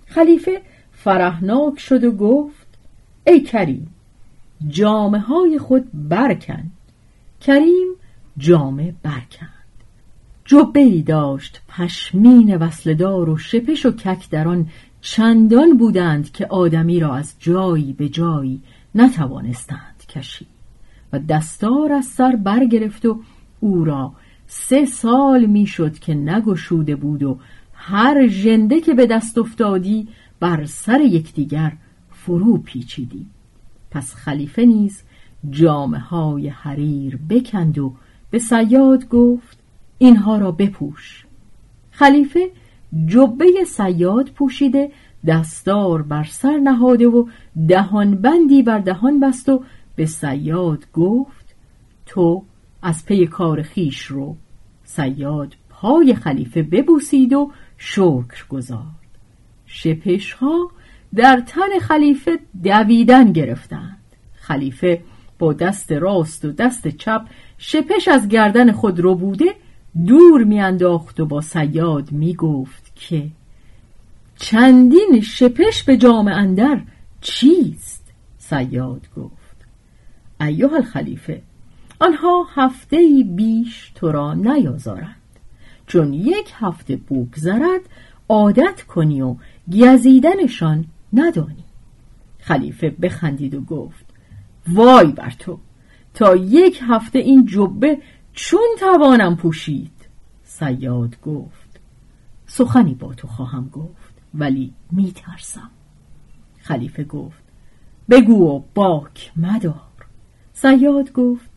خلیفه 0.06 0.62
فرحناک 0.92 1.80
شد 1.80 2.04
و 2.04 2.12
گفت 2.12 2.63
ای 3.28 3.42
کریم 3.42 3.88
جامه 4.68 5.20
های 5.20 5.60
خود 5.60 5.90
برکن. 5.94 6.64
کریم 7.42 7.88
جامه 8.38 8.94
برکند. 9.04 9.50
جبه 10.46 11.02
داشت 11.02 11.62
پشمین 11.70 12.56
وصلدار 12.56 13.30
و 13.30 13.38
شپش 13.38 13.86
و 13.86 13.92
کک 13.92 14.30
در 14.30 14.48
آن 14.48 14.70
چندان 15.02 15.78
بودند 15.78 16.32
که 16.32 16.48
آدمی 16.48 17.00
را 17.00 17.16
از 17.16 17.34
جایی 17.40 17.94
به 17.94 18.10
جایی 18.10 18.62
نتوانستند 18.96 20.04
کشید. 20.10 20.48
و 21.14 21.20
دستار 21.20 21.94
از 21.94 22.06
سر 22.06 22.36
برگرفت 22.36 23.06
و 23.06 23.20
او 23.60 23.86
را 23.86 24.14
سه 24.48 24.86
سال 24.86 25.46
می‌شد 25.46 26.00
که 26.00 26.14
نگشوده 26.14 26.96
بود 26.96 27.24
و 27.24 27.40
هر 27.74 28.28
ژنده 28.28 28.82
که 28.82 28.94
به 28.94 29.06
دست 29.06 29.38
افتادی 29.38 30.08
بر 30.40 30.66
سر 30.66 31.02
یکدیگر 31.02 31.72
فرو 32.26 32.58
پیچیدی 32.58 33.26
پس 33.92 34.16
خلیفه 34.16 34.66
نیز 34.66 35.04
جامه 35.50 36.00
های 36.00 36.48
حریر 36.48 37.20
بکند 37.30 37.80
و 37.80 37.94
به 38.30 38.40
سیاد 38.40 39.10
گفت 39.10 39.58
اینها 39.98 40.38
را 40.38 40.52
بپوش. 40.52 41.26
خلیفه 41.92 42.52
جبه 43.06 43.64
سیاد 43.68 44.30
پوشیده 44.30 44.92
دستار 45.28 46.02
بر 46.02 46.24
سر 46.24 46.58
نهاده 46.58 47.08
و 47.08 47.28
دهان 47.68 48.16
بندی 48.16 48.64
بر 48.64 48.80
دهان 48.80 49.20
بست 49.20 49.50
و 49.50 49.64
به 49.96 50.06
سیاد 50.06 50.86
گفت 50.94 51.56
تو 52.06 52.44
از 52.82 53.06
پی 53.06 53.28
کار 53.28 53.62
خیش 53.62 54.06
رو. 54.06 54.36
سیاد 54.84 55.56
پای 55.70 56.16
خلیفه 56.16 56.64
ببوسید 56.64 57.34
و 57.34 57.52
شکر 57.78 58.48
گذارد 58.50 59.04
شپش 59.66 60.34
ها 60.34 60.72
در 61.16 61.44
تن 61.48 61.80
خلیفه 61.82 62.40
دویدن 62.64 63.32
گرفتند. 63.32 63.98
خلیفه 64.34 65.02
با 65.40 65.54
دست 65.54 65.92
راست 65.92 66.46
و 66.46 66.52
دست 66.52 66.88
چپ 66.88 67.22
شپش 67.58 68.08
از 68.08 68.28
گردن 68.28 68.72
خود 68.72 69.00
رو 69.00 69.16
بوده 69.16 69.56
دور 70.08 70.44
میانداخت 70.44 71.20
و 71.20 71.26
با 71.26 71.42
سیاد 71.42 72.12
می‌گفت 72.12 72.92
که 72.96 73.28
چندین 74.38 75.22
شپش 75.24 75.84
به 75.84 75.98
جام 75.98 76.28
اندر 76.28 76.82
چیست؟ 77.22 78.14
سیاد 78.38 79.08
گفت. 79.18 79.58
ایوه 80.42 80.74
الخلیفه 80.74 81.42
آنها 82.00 82.48
هفته 82.56 83.24
بیش 83.36 83.92
تو 83.96 84.12
را 84.12 84.34
نیازارند. 84.34 85.16
چون 85.88 86.14
یک 86.14 86.54
هفته 86.56 86.96
بگذرد 86.96 87.82
عادت 88.30 88.82
کنی 88.82 89.22
و 89.22 89.36
گزیدنشان 89.72 90.86
ندانی. 91.14 91.66
خلیفه 92.40 92.90
بخندید 92.90 93.56
و 93.56 93.62
گفت 93.62 94.06
وای 94.68 95.12
بر 95.12 95.34
تو 95.40 95.60
تا 96.14 96.36
یک 96.36 96.80
هفته 96.88 97.20
این 97.20 97.46
جبه 97.46 97.98
چون 98.34 98.68
توانم 98.80 99.36
پوشید؟ 99.36 99.92
سیاد 100.44 101.22
گفت 101.22 101.80
سخنی 102.46 102.94
با 102.94 103.14
تو 103.14 103.28
خواهم 103.28 103.70
گفت 103.70 104.14
ولی 104.34 104.74
میترسم. 104.92 105.70
خلیفه 106.58 107.04
گفت 107.04 107.44
بگو 108.10 108.56
و 108.56 108.62
باک 108.76 109.32
مدار. 109.36 109.76
سیاد 110.54 111.14
گفت 111.14 111.50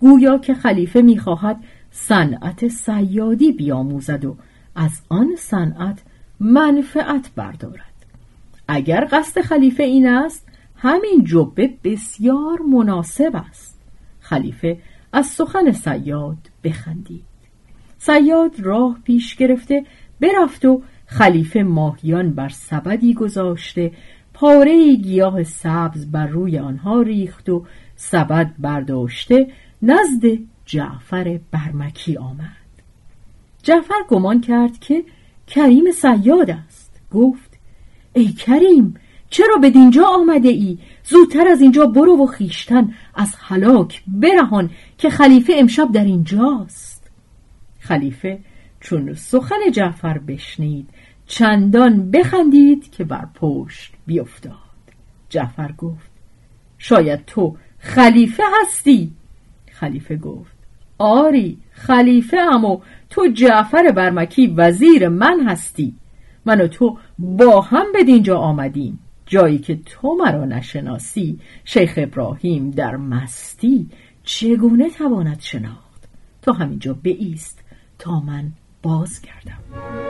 گویا 0.00 0.38
که 0.38 0.54
خلیفه 0.54 1.02
می‌خواهد 1.02 1.64
صنعت 1.90 2.68
سیادی 2.68 3.52
بیاموزد 3.52 4.24
و 4.24 4.36
از 4.74 5.02
آن 5.08 5.36
صنعت 5.38 6.02
منفعت 6.40 7.30
بردارد. 7.36 7.97
اگر 8.68 9.08
قصد 9.12 9.40
خلیفه 9.40 9.82
این 9.82 10.06
است 10.08 10.48
همین 10.76 11.24
جبه 11.24 11.74
بسیار 11.84 12.62
مناسب 12.62 13.44
است. 13.48 13.80
خلیفه 14.20 14.78
از 15.12 15.26
سخن 15.26 15.72
سیاد 15.72 16.36
بخندید. 16.64 17.24
سیاد 17.98 18.60
راه 18.60 18.98
پیش 19.04 19.34
گرفته 19.34 19.84
برفت 20.20 20.64
و 20.64 20.82
خلیفه 21.06 21.62
ماهیان 21.62 22.30
بر 22.30 22.48
سبدی 22.48 23.14
گذاشته 23.14 23.92
پاره 24.34 24.94
گیاه 24.94 25.42
سبز 25.42 26.10
بر 26.10 26.26
روی 26.26 26.58
آنها 26.58 27.02
ریخت 27.02 27.48
و 27.48 27.64
سبد 27.96 28.54
برداشته 28.58 29.52
نزد 29.82 30.38
جعفر 30.64 31.40
برمکی 31.50 32.16
آمد. 32.16 32.56
جعفر 33.62 34.02
گمان 34.08 34.40
کرد 34.40 34.78
که 34.78 35.04
کریم 35.46 35.90
سیاد 35.90 36.50
است. 36.50 37.00
گفت 37.12 37.47
ای 38.18 38.32
کریم 38.32 38.94
چرا 39.30 39.56
به 39.56 39.70
دینجا 39.70 40.06
آمده 40.06 40.48
ای؟ 40.48 40.78
زودتر 41.04 41.48
از 41.48 41.60
اینجا 41.60 41.86
برو 41.86 42.22
و 42.22 42.26
خیشتن 42.26 42.94
از 43.14 43.34
حلاک 43.38 44.02
برهان 44.06 44.70
که 44.98 45.10
خلیفه 45.10 45.52
امشب 45.56 45.92
در 45.92 46.04
اینجاست. 46.04 47.10
خلیفه 47.78 48.38
چون 48.80 49.14
سخن 49.14 49.70
جعفر 49.72 50.18
بشنید 50.18 50.88
چندان 51.26 52.10
بخندید 52.10 52.90
که 52.90 53.04
بر 53.04 53.26
پشت 53.34 53.92
بیفتاد. 54.06 54.52
جعفر 55.28 55.72
گفت 55.72 56.10
شاید 56.78 57.24
تو 57.24 57.56
خلیفه 57.78 58.42
هستی؟ 58.62 59.10
خلیفه 59.72 60.16
گفت 60.16 60.58
آری 60.98 61.58
خلیفه 61.70 62.36
و 62.36 62.78
تو 63.10 63.26
جعفر 63.26 63.92
برمکی 63.92 64.46
وزیر 64.46 65.08
من 65.08 65.48
هستی. 65.48 65.94
من 66.48 66.60
و 66.60 66.68
تو 66.68 66.98
با 67.18 67.60
هم 67.60 67.92
به 67.92 68.04
دینجا 68.04 68.38
آمدیم. 68.38 68.98
جایی 69.26 69.58
که 69.58 69.76
تو 69.86 70.14
مرا 70.14 70.44
نشناسی 70.44 71.38
شیخ 71.64 71.94
ابراهیم 71.96 72.70
در 72.70 72.96
مستی 72.96 73.90
چگونه 74.22 74.90
تواند 74.90 75.40
شناخت؟ 75.40 76.08
تو 76.42 76.52
همینجا 76.52 76.94
بیست 76.94 77.64
تا 77.98 78.20
من 78.20 78.52
بازگردم. 78.82 80.07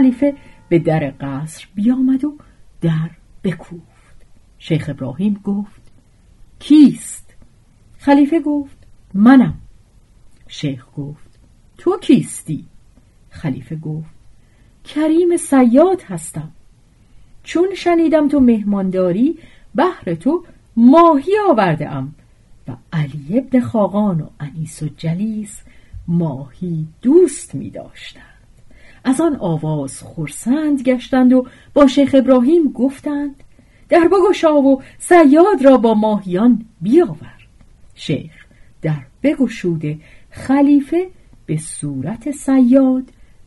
خلیفه 0.00 0.34
به 0.68 0.78
در 0.78 1.14
قصر 1.20 1.66
بیامد 1.74 2.24
و 2.24 2.36
در 2.80 3.10
بکوفت 3.44 4.26
شیخ 4.58 4.88
ابراهیم 4.88 5.40
گفت 5.44 5.82
کیست؟ 6.58 7.34
خلیفه 7.98 8.40
گفت 8.40 8.76
منم 9.14 9.54
شیخ 10.48 10.86
گفت 10.96 11.38
تو 11.78 11.98
کیستی؟ 11.98 12.64
خلیفه 13.30 13.76
گفت 13.76 14.14
کریم 14.84 15.36
سیاد 15.36 16.02
هستم 16.02 16.50
چون 17.42 17.74
شنیدم 17.74 18.28
تو 18.28 18.40
مهمانداری 18.40 19.38
بهر 19.74 20.14
تو 20.14 20.44
ماهی 20.76 21.32
آورده 21.48 21.88
ام 21.88 22.14
و 22.68 22.76
علی 22.92 23.38
ابن 23.38 23.60
خاقان 23.60 24.20
و 24.20 24.26
انیس 24.40 24.82
و 24.82 24.88
جلیس 24.96 25.62
ماهی 26.08 26.86
دوست 27.02 27.54
می 27.54 27.70
داشتن. 27.70 28.29
از 29.04 29.20
آن 29.20 29.36
آواز 29.36 30.02
خورسند 30.02 30.82
گشتند 30.82 31.32
و 31.32 31.46
با 31.74 31.86
شیخ 31.86 32.14
ابراهیم 32.18 32.72
گفتند 32.72 33.44
در 33.88 34.08
بگشا 34.08 34.54
و 34.54 34.82
سیاد 34.98 35.64
را 35.64 35.76
با 35.76 35.94
ماهیان 35.94 36.64
بیاور 36.80 37.46
شیخ 37.94 38.32
در 38.82 38.98
بگشوده 39.22 39.98
خلیفه 40.30 41.10
به 41.46 41.56
صورت 41.56 42.30
سیاد 42.30 43.04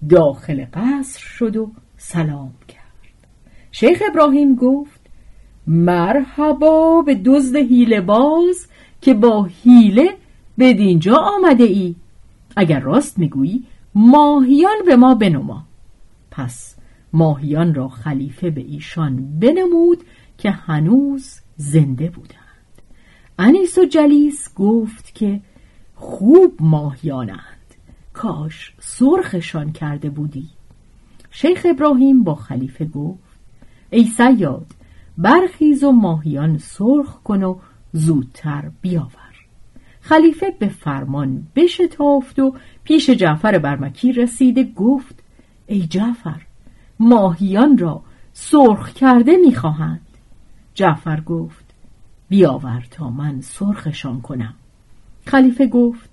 داخل 0.10 0.66
قصر 0.74 1.20
شد 1.20 1.58
و 1.58 1.72
سلام 1.98 2.54
کرد. 2.68 2.80
شیخ 3.72 4.04
ابراهیم 4.10 4.56
گفت 4.56 5.02
مرحبا 5.68 7.02
به 7.02 7.16
دزد 7.16 7.56
هیله 7.56 8.02
باز 8.02 8.68
که 9.02 9.14
با 9.14 9.44
هیله 9.64 10.10
به 10.58 10.74
دینجا 10.74 11.16
آمده 11.16 11.64
ای. 11.64 11.96
اگر 12.56 12.80
راست 12.80 13.20
می‌گویی 13.20 13.64
ماهیان 13.96 14.78
به 14.86 14.96
ما 14.96 15.16
بنما. 15.16 15.64
پس 16.32 16.76
ماهیان 17.14 17.74
را 17.74 17.88
خلیفه 17.88 18.50
به 18.50 18.62
ایشان 18.62 19.40
بنمود 19.40 20.04
که 20.38 20.52
هنوز 20.52 21.40
زنده 21.58 22.10
بودند. 22.10 22.38
انیس 23.40 23.78
و 23.78 23.86
جلیس 23.86 24.54
گفت 24.56 25.16
که 25.16 25.42
خوب 25.96 26.54
ماهیانند. 26.60 27.40
کاش 28.14 28.74
سرخشان 28.80 29.72
کرده 29.72 30.10
بودی. 30.10 30.50
شیخ 31.32 31.66
ابراهیم 31.70 32.24
با 32.24 32.36
خلیفه 32.36 32.86
گفت 32.86 33.40
ای 33.90 34.06
سیاد 34.06 34.68
برخیز 35.18 35.84
و 35.84 35.92
ماهیان 35.92 36.58
سرخ 36.58 37.24
کن 37.24 37.44
و 37.44 37.60
زودتر 37.94 38.72
بیاور. 38.82 39.34
خلیفه 40.02 40.52
به 40.60 40.68
فرمان 40.68 41.48
بشتافت 41.56 42.40
و 42.40 42.56
پیش 42.84 43.10
جعفر 43.10 43.58
برمکی 43.58 44.14
رسیده 44.14 44.64
گفت 44.64 45.24
ای 45.68 45.82
جعفر 45.82 46.42
ماهیان 47.00 47.78
را 47.78 48.02
سرخ 48.34 48.90
کرده 48.94 49.38
می‌خواهند. 49.46 50.02
جعفر 50.74 51.22
گفت 51.22 51.66
بیاور 52.30 52.84
تا 52.92 53.10
من 53.10 53.42
سرخشان 53.42 54.22
کنم. 54.22 54.54
خلیفه 55.26 55.68
گفت 55.68 56.10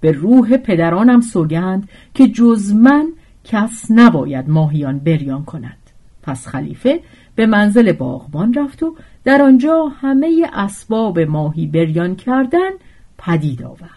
به 0.00 0.12
روح 0.12 0.56
پدرانم 0.56 1.20
سوگند 1.20 1.88
که 2.14 2.28
جز 2.28 2.72
من 2.72 3.12
کس 3.44 3.86
نباید 3.90 4.48
ماهیان 4.48 4.98
بریان 4.98 5.44
کند. 5.44 5.76
پس 6.22 6.46
خلیفه 6.46 7.00
به 7.34 7.46
منزل 7.46 7.92
باغبان 7.92 8.54
رفت 8.54 8.82
و 8.82 8.96
در 9.24 9.42
آنجا 9.42 9.86
همه 10.00 10.50
اسباب 10.52 11.20
ماهی 11.20 11.66
بریان 11.66 12.16
کردن 12.16 12.70
پدید 13.18 13.62
آورد. 13.62 13.92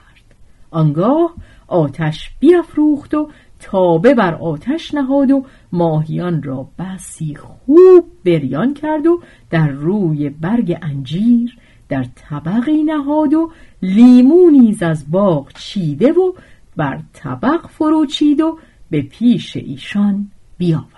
آنگاه 0.71 1.33
آتش 1.67 2.31
بیافروخت 2.39 3.13
و 3.13 3.29
تابه 3.59 4.13
بر 4.13 4.35
آتش 4.35 4.93
نهاد 4.93 5.31
و 5.31 5.45
ماهیان 5.71 6.43
را 6.43 6.67
بسی 6.79 7.35
خوب 7.35 8.05
بریان 8.25 8.73
کرد 8.73 9.07
و 9.07 9.21
در 9.49 9.67
روی 9.67 10.29
برگ 10.29 10.77
انجیر 10.81 11.57
در 11.89 12.05
طبقی 12.15 12.83
نهاد 12.83 13.33
و 13.33 13.51
لیمو 13.81 14.49
نیز 14.49 14.83
از 14.83 15.11
باغ 15.11 15.53
چیده 15.53 16.11
و 16.11 16.33
بر 16.75 16.99
طبق 17.13 17.67
فرو 17.67 18.05
چید 18.05 18.41
و 18.41 18.57
به 18.89 19.01
پیش 19.01 19.57
ایشان 19.57 20.31
بیاورد. 20.57 20.94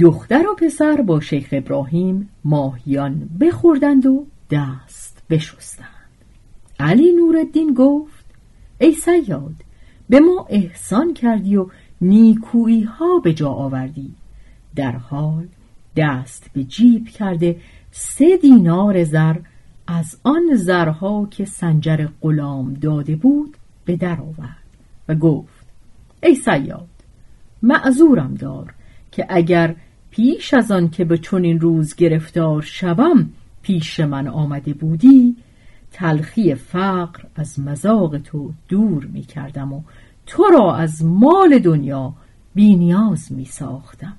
دختر 0.00 0.48
و 0.48 0.54
پسر 0.54 1.02
با 1.02 1.20
شیخ 1.20 1.48
ابراهیم 1.52 2.28
ماهیان 2.44 3.28
بخوردند 3.40 4.06
و 4.06 4.26
دست 4.50 5.22
بشستند. 5.30 5.86
علی 6.80 7.12
نورالدین 7.12 7.74
گفت 7.74 8.24
ای 8.80 8.92
سیاد 8.92 9.54
به 10.08 10.20
ما 10.20 10.46
احسان 10.50 11.14
کردی 11.14 11.56
و 11.56 11.66
نیکویی 12.00 12.82
ها 12.82 13.18
به 13.18 13.32
جا 13.34 13.48
آوردی. 13.48 14.14
در 14.76 14.92
حال 14.92 15.46
دست 15.96 16.50
به 16.52 16.64
جیب 16.64 17.08
کرده 17.08 17.56
سه 17.90 18.36
دینار 18.36 19.04
زر 19.04 19.36
از 19.86 20.16
آن 20.22 20.54
زرها 20.54 21.28
که 21.30 21.44
سنجر 21.44 22.08
غلام 22.20 22.74
داده 22.74 23.16
بود 23.16 23.56
به 23.84 23.96
در 23.96 24.20
آورد 24.20 24.56
و 25.08 25.14
گفت 25.14 25.66
ای 26.22 26.34
سیاد 26.34 26.88
معذورم 27.62 28.34
دار 28.34 28.74
که 29.12 29.26
اگر 29.28 29.74
پیش 30.10 30.54
از 30.54 30.70
آن 30.70 30.90
که 30.90 31.04
به 31.04 31.18
چنین 31.18 31.60
روز 31.60 31.94
گرفتار 31.94 32.62
شوم 32.62 33.30
پیش 33.62 34.00
من 34.00 34.28
آمده 34.28 34.74
بودی 34.74 35.36
تلخی 35.92 36.54
فقر 36.54 37.20
از 37.34 37.60
مزاق 37.60 38.18
تو 38.18 38.52
دور 38.68 39.04
می 39.04 39.22
کردم 39.22 39.72
و 39.72 39.82
تو 40.26 40.44
را 40.44 40.76
از 40.76 41.04
مال 41.04 41.58
دنیا 41.58 42.14
بینیاز 42.54 43.32
می 43.32 43.44
ساختم. 43.44 44.16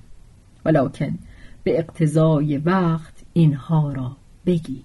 ولیکن 0.64 1.18
به 1.64 1.78
اقتضای 1.78 2.56
وقت 2.56 3.14
اینها 3.32 3.92
را 3.92 4.16
بگیر. 4.46 4.84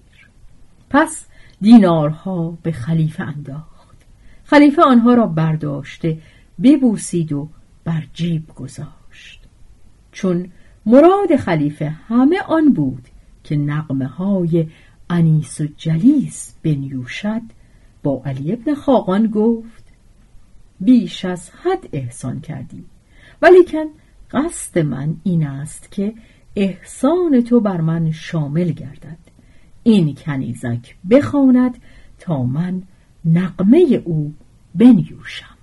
پس 0.90 1.26
دینارها 1.60 2.58
به 2.62 2.72
خلیفه 2.72 3.22
انداخت. 3.22 3.96
خلیفه 4.44 4.82
آنها 4.82 5.14
را 5.14 5.26
برداشته 5.26 6.18
ببوسید 6.62 7.32
و 7.32 7.48
بر 7.84 8.04
جیب 8.14 8.46
گذاشت. 8.54 9.40
چون 10.12 10.50
مراد 10.86 11.36
خلیفه 11.36 11.88
همه 11.88 12.42
آن 12.42 12.72
بود 12.72 13.08
که 13.44 13.56
نقمه 13.56 14.06
های 14.06 14.66
انیس 15.10 15.60
و 15.60 15.66
جلیس 15.76 16.54
بنیوشد 16.62 17.42
با 18.02 18.22
علی 18.24 18.52
ابن 18.52 18.74
خاقان 18.74 19.26
گفت 19.26 19.84
بیش 20.80 21.24
از 21.24 21.50
حد 21.50 21.88
احسان 21.92 22.40
کردی 22.40 22.84
ولیکن 23.42 23.84
قصد 24.30 24.78
من 24.78 25.16
این 25.24 25.46
است 25.46 25.92
که 25.92 26.14
احسان 26.56 27.40
تو 27.40 27.60
بر 27.60 27.80
من 27.80 28.10
شامل 28.10 28.70
گردد. 28.70 29.18
این 29.82 30.14
کنیزک 30.14 30.96
بخواند 31.10 31.78
تا 32.18 32.42
من 32.42 32.82
نقمه 33.24 34.02
او 34.04 34.34
بنیوشم. 34.74 35.57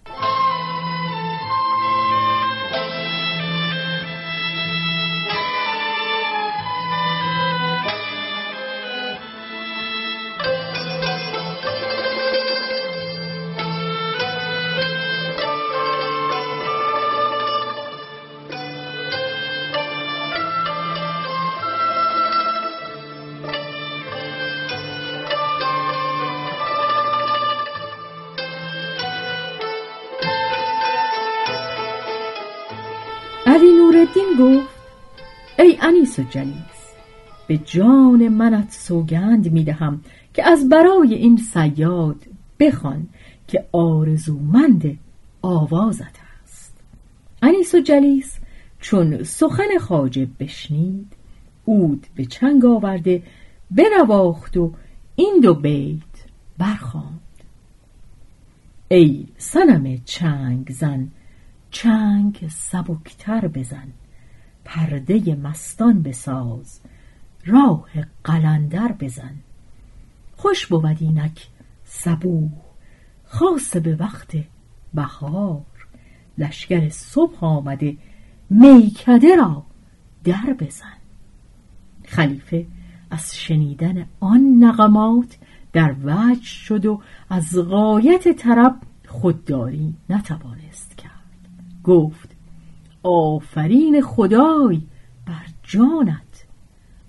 انیس 36.19 36.19
و 36.19 36.23
جلیس. 36.39 36.85
به 37.47 37.57
جان 37.57 38.27
منت 38.27 38.71
سوگند 38.71 39.51
می‌دهم 39.51 40.01
که 40.33 40.49
از 40.49 40.69
برای 40.69 41.13
این 41.13 41.37
سیاد 41.37 42.25
بخوان 42.59 43.07
که 43.47 43.65
آرزومند 43.71 44.97
آوازت 45.41 46.19
است. 46.43 46.73
انیس 47.41 47.75
و 47.75 47.79
جلیس 47.79 48.39
چون 48.79 49.23
سخن 49.23 49.77
خاجب 49.79 50.27
بشنید 50.39 51.07
اود 51.65 52.07
به 52.15 52.25
چنگ 52.25 52.65
آورده 52.65 53.23
بنواخت 53.71 54.57
و 54.57 54.71
این 55.15 55.39
دو 55.43 55.53
بیت 55.53 56.01
برخواند. 56.57 57.19
ای 58.87 59.27
سنم 59.37 59.97
چنگ 60.05 60.71
زن 60.71 61.07
چنگ 61.71 62.47
سبکتر 62.49 63.47
بزن. 63.47 63.87
پرده 64.65 65.35
مستان 65.35 66.01
بساز 66.01 66.79
راه 67.45 67.89
قلندر 68.23 68.91
بزن. 68.91 69.35
خوش 70.35 70.67
بود 70.67 70.97
اینک 70.99 71.47
صبوح 71.85 72.49
خاص 73.25 73.77
به 73.77 73.95
وقت 73.95 74.37
بهار. 74.93 75.61
لشگر 76.37 76.89
صبح 76.89 77.45
آمده 77.45 77.97
میکده 78.49 79.35
را 79.35 79.63
در 80.23 80.55
بزن. 80.59 80.97
خلیفه 82.05 82.65
از 83.11 83.35
شنیدن 83.35 84.05
آن 84.19 84.41
نغمات 84.59 85.37
در 85.73 85.95
وجه 86.03 86.43
شد 86.43 86.85
و 86.85 87.01
از 87.29 87.57
غایت 87.57 88.31
طرب 88.37 88.81
خودداری 89.07 89.93
نتوانست 90.09 90.95
گفت 91.85 92.24
آفرین 93.05 94.01
خدای 94.01 94.81
بر 95.25 95.45
جانت. 95.63 96.45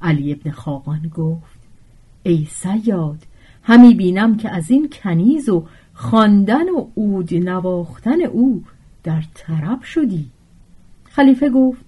علی 0.02 0.32
ابن 0.32 0.50
خاقان 0.50 1.12
گفت 1.16 1.58
ای 2.22 2.46
سیاد 2.50 3.18
همی 3.62 3.94
بینم 3.94 4.36
که 4.36 4.50
از 4.50 4.70
این 4.70 4.88
کنیز 4.88 5.48
و 5.48 5.66
خواندن 5.94 6.68
و 6.68 6.86
عود 6.96 7.34
نواختن 7.34 8.22
او 8.22 8.64
در 9.04 9.22
طرب 9.34 9.82
شدی. 9.82 10.26
خلیفه 11.04 11.50
گفت 11.50 11.84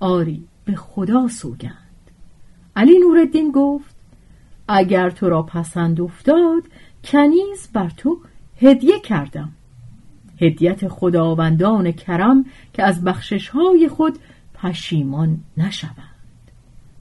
آری 0.00 0.44
به 0.64 0.74
خدا 0.74 1.28
سوگند. 1.28 2.10
علی 2.76 2.98
نورالدین 2.98 3.50
گفت 3.50 3.94
اگر 4.68 5.10
تو 5.10 5.28
را 5.28 5.42
پسند 5.42 6.00
افتاد 6.00 6.62
کنیز 7.04 7.68
بر 7.72 7.90
تو 7.96 8.18
هدیه 8.60 9.00
کردم. 9.00 9.52
هدیت 10.42 10.88
خداوندان 10.88 11.92
کرم 11.92 12.44
که 12.72 12.82
از 12.82 13.04
های 13.52 13.88
خود 13.88 14.18
پشیمان 14.54 15.40
نشوند. 15.56 15.96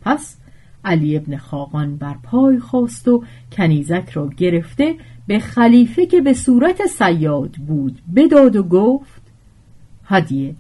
پس 0.02 0.38
علی 0.86 1.18
ابن 1.18 1.38
خاقان 1.38 1.98
بر 1.98 2.16
پای 2.24 2.60
خواست 2.60 3.08
و 3.08 3.24
کنیزک 3.52 4.10
را 4.10 4.30
گرفته 4.38 4.96
به 5.28 5.40
خلیفه 5.40 6.06
که 6.06 6.22
به 6.22 6.34
صورت 6.34 6.86
سیاد 6.86 7.52
بود 7.52 8.02
بداد 8.16 8.56
و 8.56 8.64
گفت 8.64 9.22
هدیه 10.06 10.56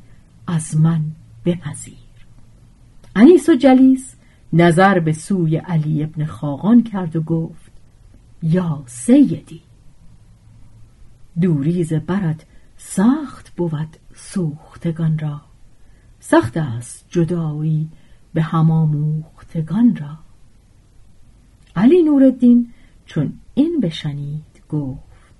از 0.47 0.77
من 0.77 1.01
بپذیر. 1.45 1.95
انیس 3.15 3.49
و 3.49 3.55
جلیس 3.55 4.15
نظر 4.53 4.99
به 4.99 5.13
سوی 5.13 5.57
علی 5.57 6.03
ابن 6.03 6.25
خاقان 6.25 6.83
کرد 6.83 7.15
و 7.15 7.21
گفت 7.21 7.71
یا 8.43 8.83
سیدی 8.85 9.61
دوریز 11.41 11.93
برد 11.93 12.45
سخت 12.83 13.55
بود 13.55 13.97
سوختگان 14.13 15.19
را. 15.19 15.41
سخت 16.19 16.57
است 16.57 17.05
جدایی 17.09 17.89
به 18.33 18.41
هم 18.41 18.71
آموختگان 18.71 19.95
را. 19.95 20.17
علی 21.75 22.03
نورالدین 22.03 22.73
چون 23.05 23.33
این 23.53 23.79
بشنید 23.79 24.61
گفت 24.69 25.35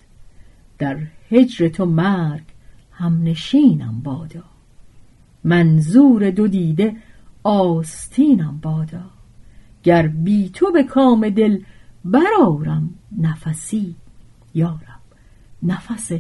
در 0.78 0.98
هجر 1.32 1.68
تو 1.68 1.86
مرگ 1.86 2.44
هم 2.92 3.24
نشینم 3.24 4.02
بادا. 4.02 4.44
منظور 5.44 6.32
دو 6.32 6.48
دیده 6.48 6.96
آستینم 7.44 8.58
بادا. 8.58 9.04
گر 9.84 10.08
بی 10.08 10.50
تو 10.50 10.72
به 10.72 10.84
کام 10.84 11.30
دل 11.30 11.64
برارم 12.06 12.90
نفسی 13.18 13.96
یارم 14.54 15.00
نفس 15.64 16.12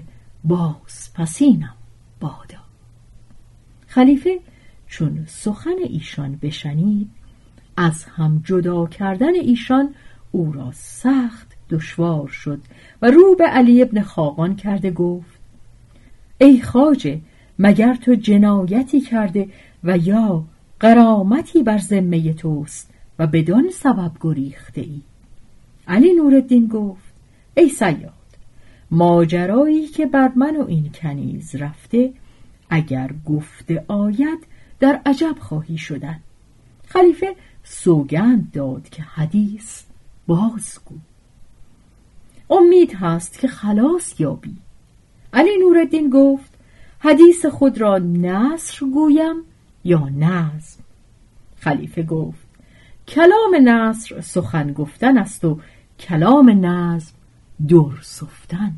باز 0.44 1.10
پسینم 1.16 1.76
بادا. 2.20 2.60
خلیفه 3.88 4.40
چون 4.88 5.26
سخن 5.28 5.76
ایشان 5.90 6.40
بشنید 6.42 7.10
از 7.78 8.04
هم 8.04 8.42
جدا 8.46 8.88
کردن 8.88 9.36
ایشان 9.36 9.94
او 10.32 10.52
را 10.52 10.72
سخت 10.74 11.48
دشوار 11.70 12.28
شد 12.28 12.60
و 13.02 13.12
رو 13.12 13.36
به 13.36 13.44
علی 13.44 13.82
ابن 13.82 14.02
خاقان 14.02 14.56
کرده 14.56 14.92
گفت 14.92 15.40
ای 16.38 16.62
خاجه 16.62 17.22
مگر 17.60 17.96
تو 17.96 18.16
جنایتی 18.16 19.02
کرده 19.02 19.50
و 19.84 19.98
یا 19.98 20.44
قرامتی 20.80 21.64
بر 21.64 21.78
ذمه 21.78 22.34
توست 22.34 22.90
و 23.20 23.28
بدان 23.28 23.70
سبب 23.74 24.12
گریخته 24.22 24.82
ای 24.82 25.02
علی 25.88 26.14
نورالدین 26.14 26.68
گفت 26.68 27.14
ای 27.58 27.70
سیاد 27.70 28.21
ماجرایی 28.92 29.88
که 29.88 30.06
بر 30.06 30.32
من 30.36 30.58
و 30.58 30.66
این 30.68 30.92
کنیز 30.94 31.56
رفته 31.56 32.14
اگر 32.70 33.10
گفته 33.26 33.86
آید 33.88 34.40
در 34.80 35.02
عجب 35.06 35.36
خواهی 35.40 35.78
شدن. 35.78 36.20
خلیفه 36.88 37.36
سوگند 37.64 38.52
داد 38.52 38.90
که 38.90 39.04
حدیث 39.04 39.84
بازگو. 40.28 40.96
امید 42.50 42.94
هست 42.94 43.40
که 43.40 43.48
خلاص 43.48 44.20
یابی. 44.20 44.56
علی 45.34 45.58
نورالدین 45.58 46.10
گفت 46.10 46.52
حدیث 47.00 47.46
خود 47.46 47.82
را 47.82 47.98
نصر 47.98 48.86
گویم 48.86 49.36
یا 49.84 50.10
نظم؟ 50.10 50.84
خلیفه 51.60 52.04
گفت 52.04 52.48
کلام 53.08 53.56
نصر 53.64 54.22
سخن 54.22 54.74
گفتن 54.74 55.18
است 55.18 55.46
و 55.46 55.60
کلام 56.00 56.66
نظم 56.66 57.14
دور 57.68 58.00
سفتن. 58.02 58.74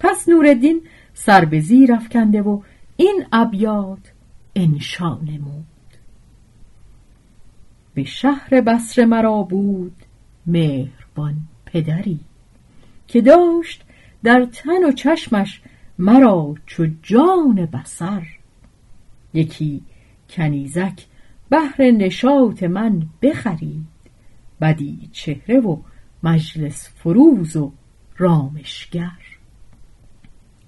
پس 0.00 0.28
نورالدین 0.28 0.82
سر 1.14 1.44
به 1.44 1.60
زیر 1.60 1.92
افکنده 1.92 2.42
و 2.42 2.60
این 2.96 3.24
ابیات 3.32 4.12
انشا 4.54 5.14
نمود. 5.14 5.64
به 7.94 8.04
شهر 8.04 8.60
بصره 8.60 9.06
مرا 9.06 9.42
بود 9.42 9.96
مهربان 10.46 11.36
پدری 11.66 12.20
که 13.08 13.20
داشت 13.20 13.84
در 14.22 14.44
تن 14.44 14.84
و 14.88 14.92
چشمش 14.92 15.60
مرا 15.98 16.54
چو 16.66 16.86
جان 17.02 17.66
بسر 17.66 18.26
یکی 19.34 19.82
کنیزک 20.30 21.04
بهر 21.48 21.82
نشاط 21.82 22.62
من 22.62 23.02
بخرید 23.22 23.86
بدی 24.60 25.08
چهره 25.12 25.60
و 25.60 25.76
مجلس 26.24 26.88
فروز 26.88 27.56
و 27.56 27.72
رامشگر. 28.16 29.18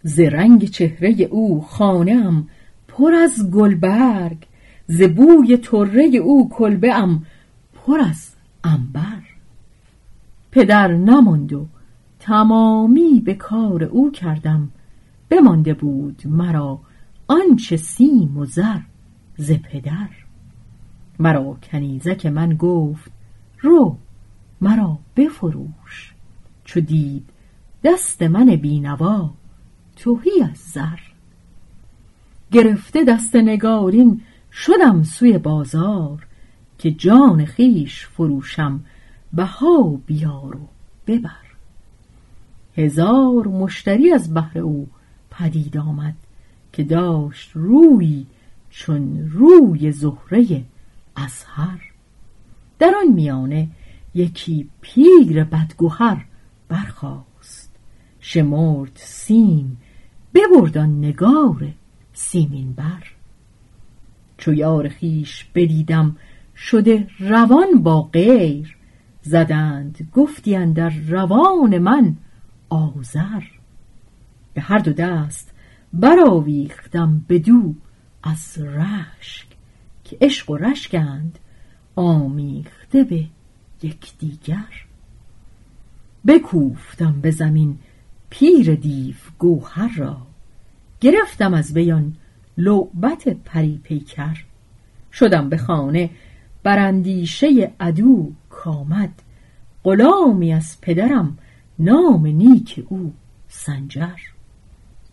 ز 0.02 0.20
رنگ 0.20 0.64
چهره 0.64 1.10
او 1.10 1.62
خانه 1.62 2.44
پر 2.88 3.14
از 3.14 3.50
گلبرگ 3.50 4.46
ز 4.86 5.02
بوی 5.02 5.56
طره 5.56 6.02
او 6.02 6.48
کلبه 6.48 6.94
ام 6.94 7.26
پر 7.74 8.00
از 8.00 8.34
انبر 8.64 9.22
پدر 10.50 10.92
نماند 10.92 11.52
و 11.52 11.66
تمامی 12.20 13.22
به 13.24 13.34
کار 13.34 13.84
او 13.84 14.12
کردم 14.12 14.70
بمانده 15.28 15.74
بود 15.74 16.22
مرا 16.24 16.80
آنچه 17.28 17.76
سیم 17.76 18.36
و 18.36 18.44
زر 18.44 18.80
ز 19.36 19.52
پدر. 19.52 20.08
مرا 21.18 21.56
کنیزک 21.62 22.26
من 22.26 22.56
گفت 22.56 23.10
رو 23.60 23.96
مرا 24.60 24.98
بفروش. 25.16 26.14
چو 26.64 26.80
دید 26.80 27.28
دست 27.84 28.22
من 28.22 28.56
بینوا 28.56 29.30
توهی 29.96 30.42
از 30.42 30.56
زر. 30.56 30.98
گرفته 32.52 33.04
دست 33.04 33.36
نگارین 33.36 34.20
شدم 34.52 35.02
سوی 35.02 35.38
بازار 35.38 36.26
که 36.78 36.90
جان 36.90 37.44
خیش 37.44 38.06
فروشم 38.06 38.80
بها 39.32 40.00
بیار 40.06 40.56
و 40.56 40.68
ببر. 41.06 41.30
هزار 42.76 43.48
مشتری 43.48 44.12
از 44.12 44.34
بهر 44.34 44.58
او 44.58 44.88
پدید 45.30 45.78
آمد 45.78 46.14
که 46.72 46.84
داشت 46.84 47.50
روی 47.54 48.26
چون 48.70 49.30
روی 49.32 49.92
زهره 49.92 50.62
ازهر. 51.16 51.80
در 52.78 52.94
آن 52.96 53.12
میانه 53.12 53.68
یکی 54.16 54.68
پیر 54.80 55.44
بدگوهر 55.44 56.24
برخاست. 56.68 57.76
شمرد 58.20 58.92
سیم 58.94 59.76
ببرد 60.34 60.78
آن 60.78 60.98
نگار 60.98 61.72
سیمین 62.12 62.72
بر. 62.72 63.02
چو 64.38 64.54
یار 64.54 64.88
خیش 64.88 65.46
بدیدم 65.54 66.16
شده 66.56 67.08
روان 67.18 67.82
با 67.82 68.02
غیر 68.02 68.76
زدند 69.22 70.08
گفتی 70.14 70.72
در 70.72 70.90
روان 71.08 71.78
من 71.78 72.16
آذر. 72.68 73.42
به 74.54 74.60
هر 74.60 74.78
دو 74.78 74.92
دست 74.92 75.52
برآویختم 75.92 77.24
بدو 77.28 77.74
از 78.22 78.58
رشک 78.58 79.46
که 80.04 80.16
عشق 80.20 80.50
و 80.50 80.56
رشکند 80.56 81.38
آمیخته 81.96 83.04
به 83.04 83.24
یکدیگر؟ 83.82 84.86
بکوفتم 86.26 87.20
به 87.20 87.30
زمین 87.30 87.78
پیر 88.30 88.74
دیو 88.74 89.14
گوهر 89.38 89.96
را 89.96 90.16
گرفتم 91.00 91.54
از 91.54 91.74
بیان 91.74 92.16
لعبت 92.58 93.28
پری 93.28 93.80
پیکر 93.82 94.36
شدم 95.12 95.48
به 95.48 95.56
خانه 95.56 96.10
براندیشه 96.62 97.72
عدو 97.80 98.32
کامد 98.50 99.22
غلامی 99.84 100.52
از 100.52 100.80
پدرم 100.80 101.38
نام 101.78 102.26
نیک 102.26 102.84
او 102.88 103.12
سنجر. 103.48 104.18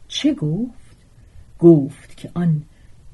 چه 0.08 0.34
گفت؟ 0.34 0.98
گفت 1.60 2.18
که 2.18 2.32
آن 2.34 2.62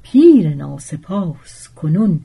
پیر 0.02 0.54
ناسپاس 0.54 1.68
کنون 1.68 2.20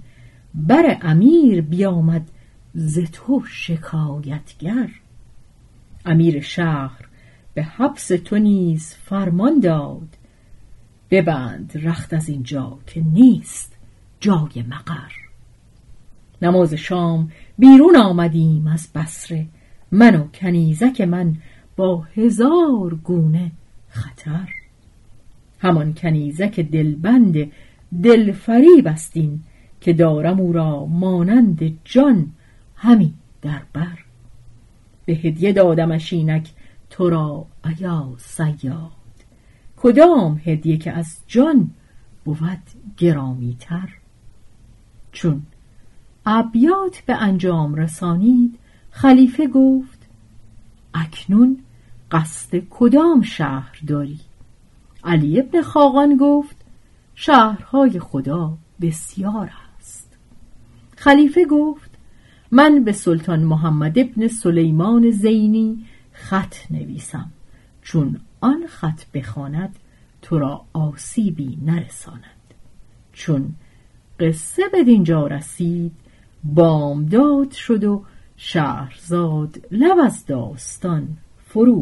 بر 0.56 0.98
امیر 1.02 1.62
بیامد 1.62 2.32
ز 2.78 3.00
تو 3.00 3.44
شکایتگر. 3.48 4.90
امیر 6.06 6.42
شهر 6.42 7.06
به 7.54 7.64
حبس 7.64 8.08
تو 8.08 8.38
نیز 8.38 8.94
فرمان 8.94 9.60
داد. 9.60 10.08
ببند 11.12 11.72
رخت 11.76 12.14
از 12.14 12.30
اینجا 12.30 12.78
که 12.88 13.04
نیست 13.14 13.74
جای 14.20 14.64
مقر. 14.70 15.12
نماز 16.42 16.74
شام 16.74 17.32
بیرون 17.58 17.96
آمدیم 17.96 18.68
از 18.68 18.88
بسره 18.96 19.46
من 19.92 20.16
و 20.16 20.28
کنیزک 20.28 21.02
من 21.02 21.36
با 21.76 22.08
هزار 22.16 22.96
گونه 23.04 23.52
خطر. 23.90 24.50
همان 25.60 25.94
کنیزک 25.94 26.60
دلبند 26.60 27.52
دلفری 28.04 28.82
بستین 28.86 29.40
که 29.82 29.94
دارم 29.94 30.40
او 30.40 30.54
را 30.54 30.86
مانند 30.86 31.80
جان 31.84 32.32
همی 32.86 33.14
در 33.42 33.62
بر. 33.74 33.98
به 35.06 35.14
هدیه 35.14 35.54
دادمش 35.54 36.14
اینک 36.14 36.50
تو 36.90 37.10
را 37.10 37.46
ایا 37.66 38.14
سیاد 38.18 38.92
کدام 39.78 40.42
هدیه 40.46 40.78
که 40.78 40.92
از 40.92 41.18
جان 41.28 41.72
بود 42.26 42.62
گرامی 42.98 43.58
تر 43.60 43.90
چون 45.12 45.46
ابیات 46.26 47.02
به 47.06 47.16
انجام 47.16 47.76
رسانید 47.76 48.60
خلیفه 48.92 49.48
گفت 49.48 50.00
اکنون 50.94 51.60
قصد 52.12 52.58
کدام 52.70 53.22
شهر 53.22 53.80
داری؟ 53.88 54.20
علی 55.04 55.40
ابن 55.40 55.62
خاقان 55.62 56.18
گفت 56.18 56.56
شهرهای 57.16 58.00
خدا 58.00 58.58
بسیار 58.82 59.52
است. 59.80 60.10
خلیفه 60.98 61.46
گفت 61.46 61.95
من 62.52 62.84
به 62.84 62.92
سلطان 62.92 63.44
محمد 63.44 64.00
ابن 64.00 64.28
سلیمان 64.28 65.12
زینی 65.12 65.86
خط 66.12 66.56
نویسم. 66.72 67.32
چون 67.82 68.20
آن 68.42 68.68
خط 68.68 69.02
بخواند 69.14 69.76
تو 70.22 70.40
را 70.40 70.66
آسیبی 70.74 71.58
نرساند. 71.66 72.54
چون 73.14 73.56
قصه 74.20 74.64
به 74.72 74.84
دینجا 74.84 75.28
رسید 75.28 75.92
بامداد 76.44 77.52
شد 77.52 77.84
و 77.84 78.04
شهرزاد 78.38 79.68
لب 79.72 79.98
از 80.06 80.26
داستان 80.26 81.18
فرو 81.46 81.82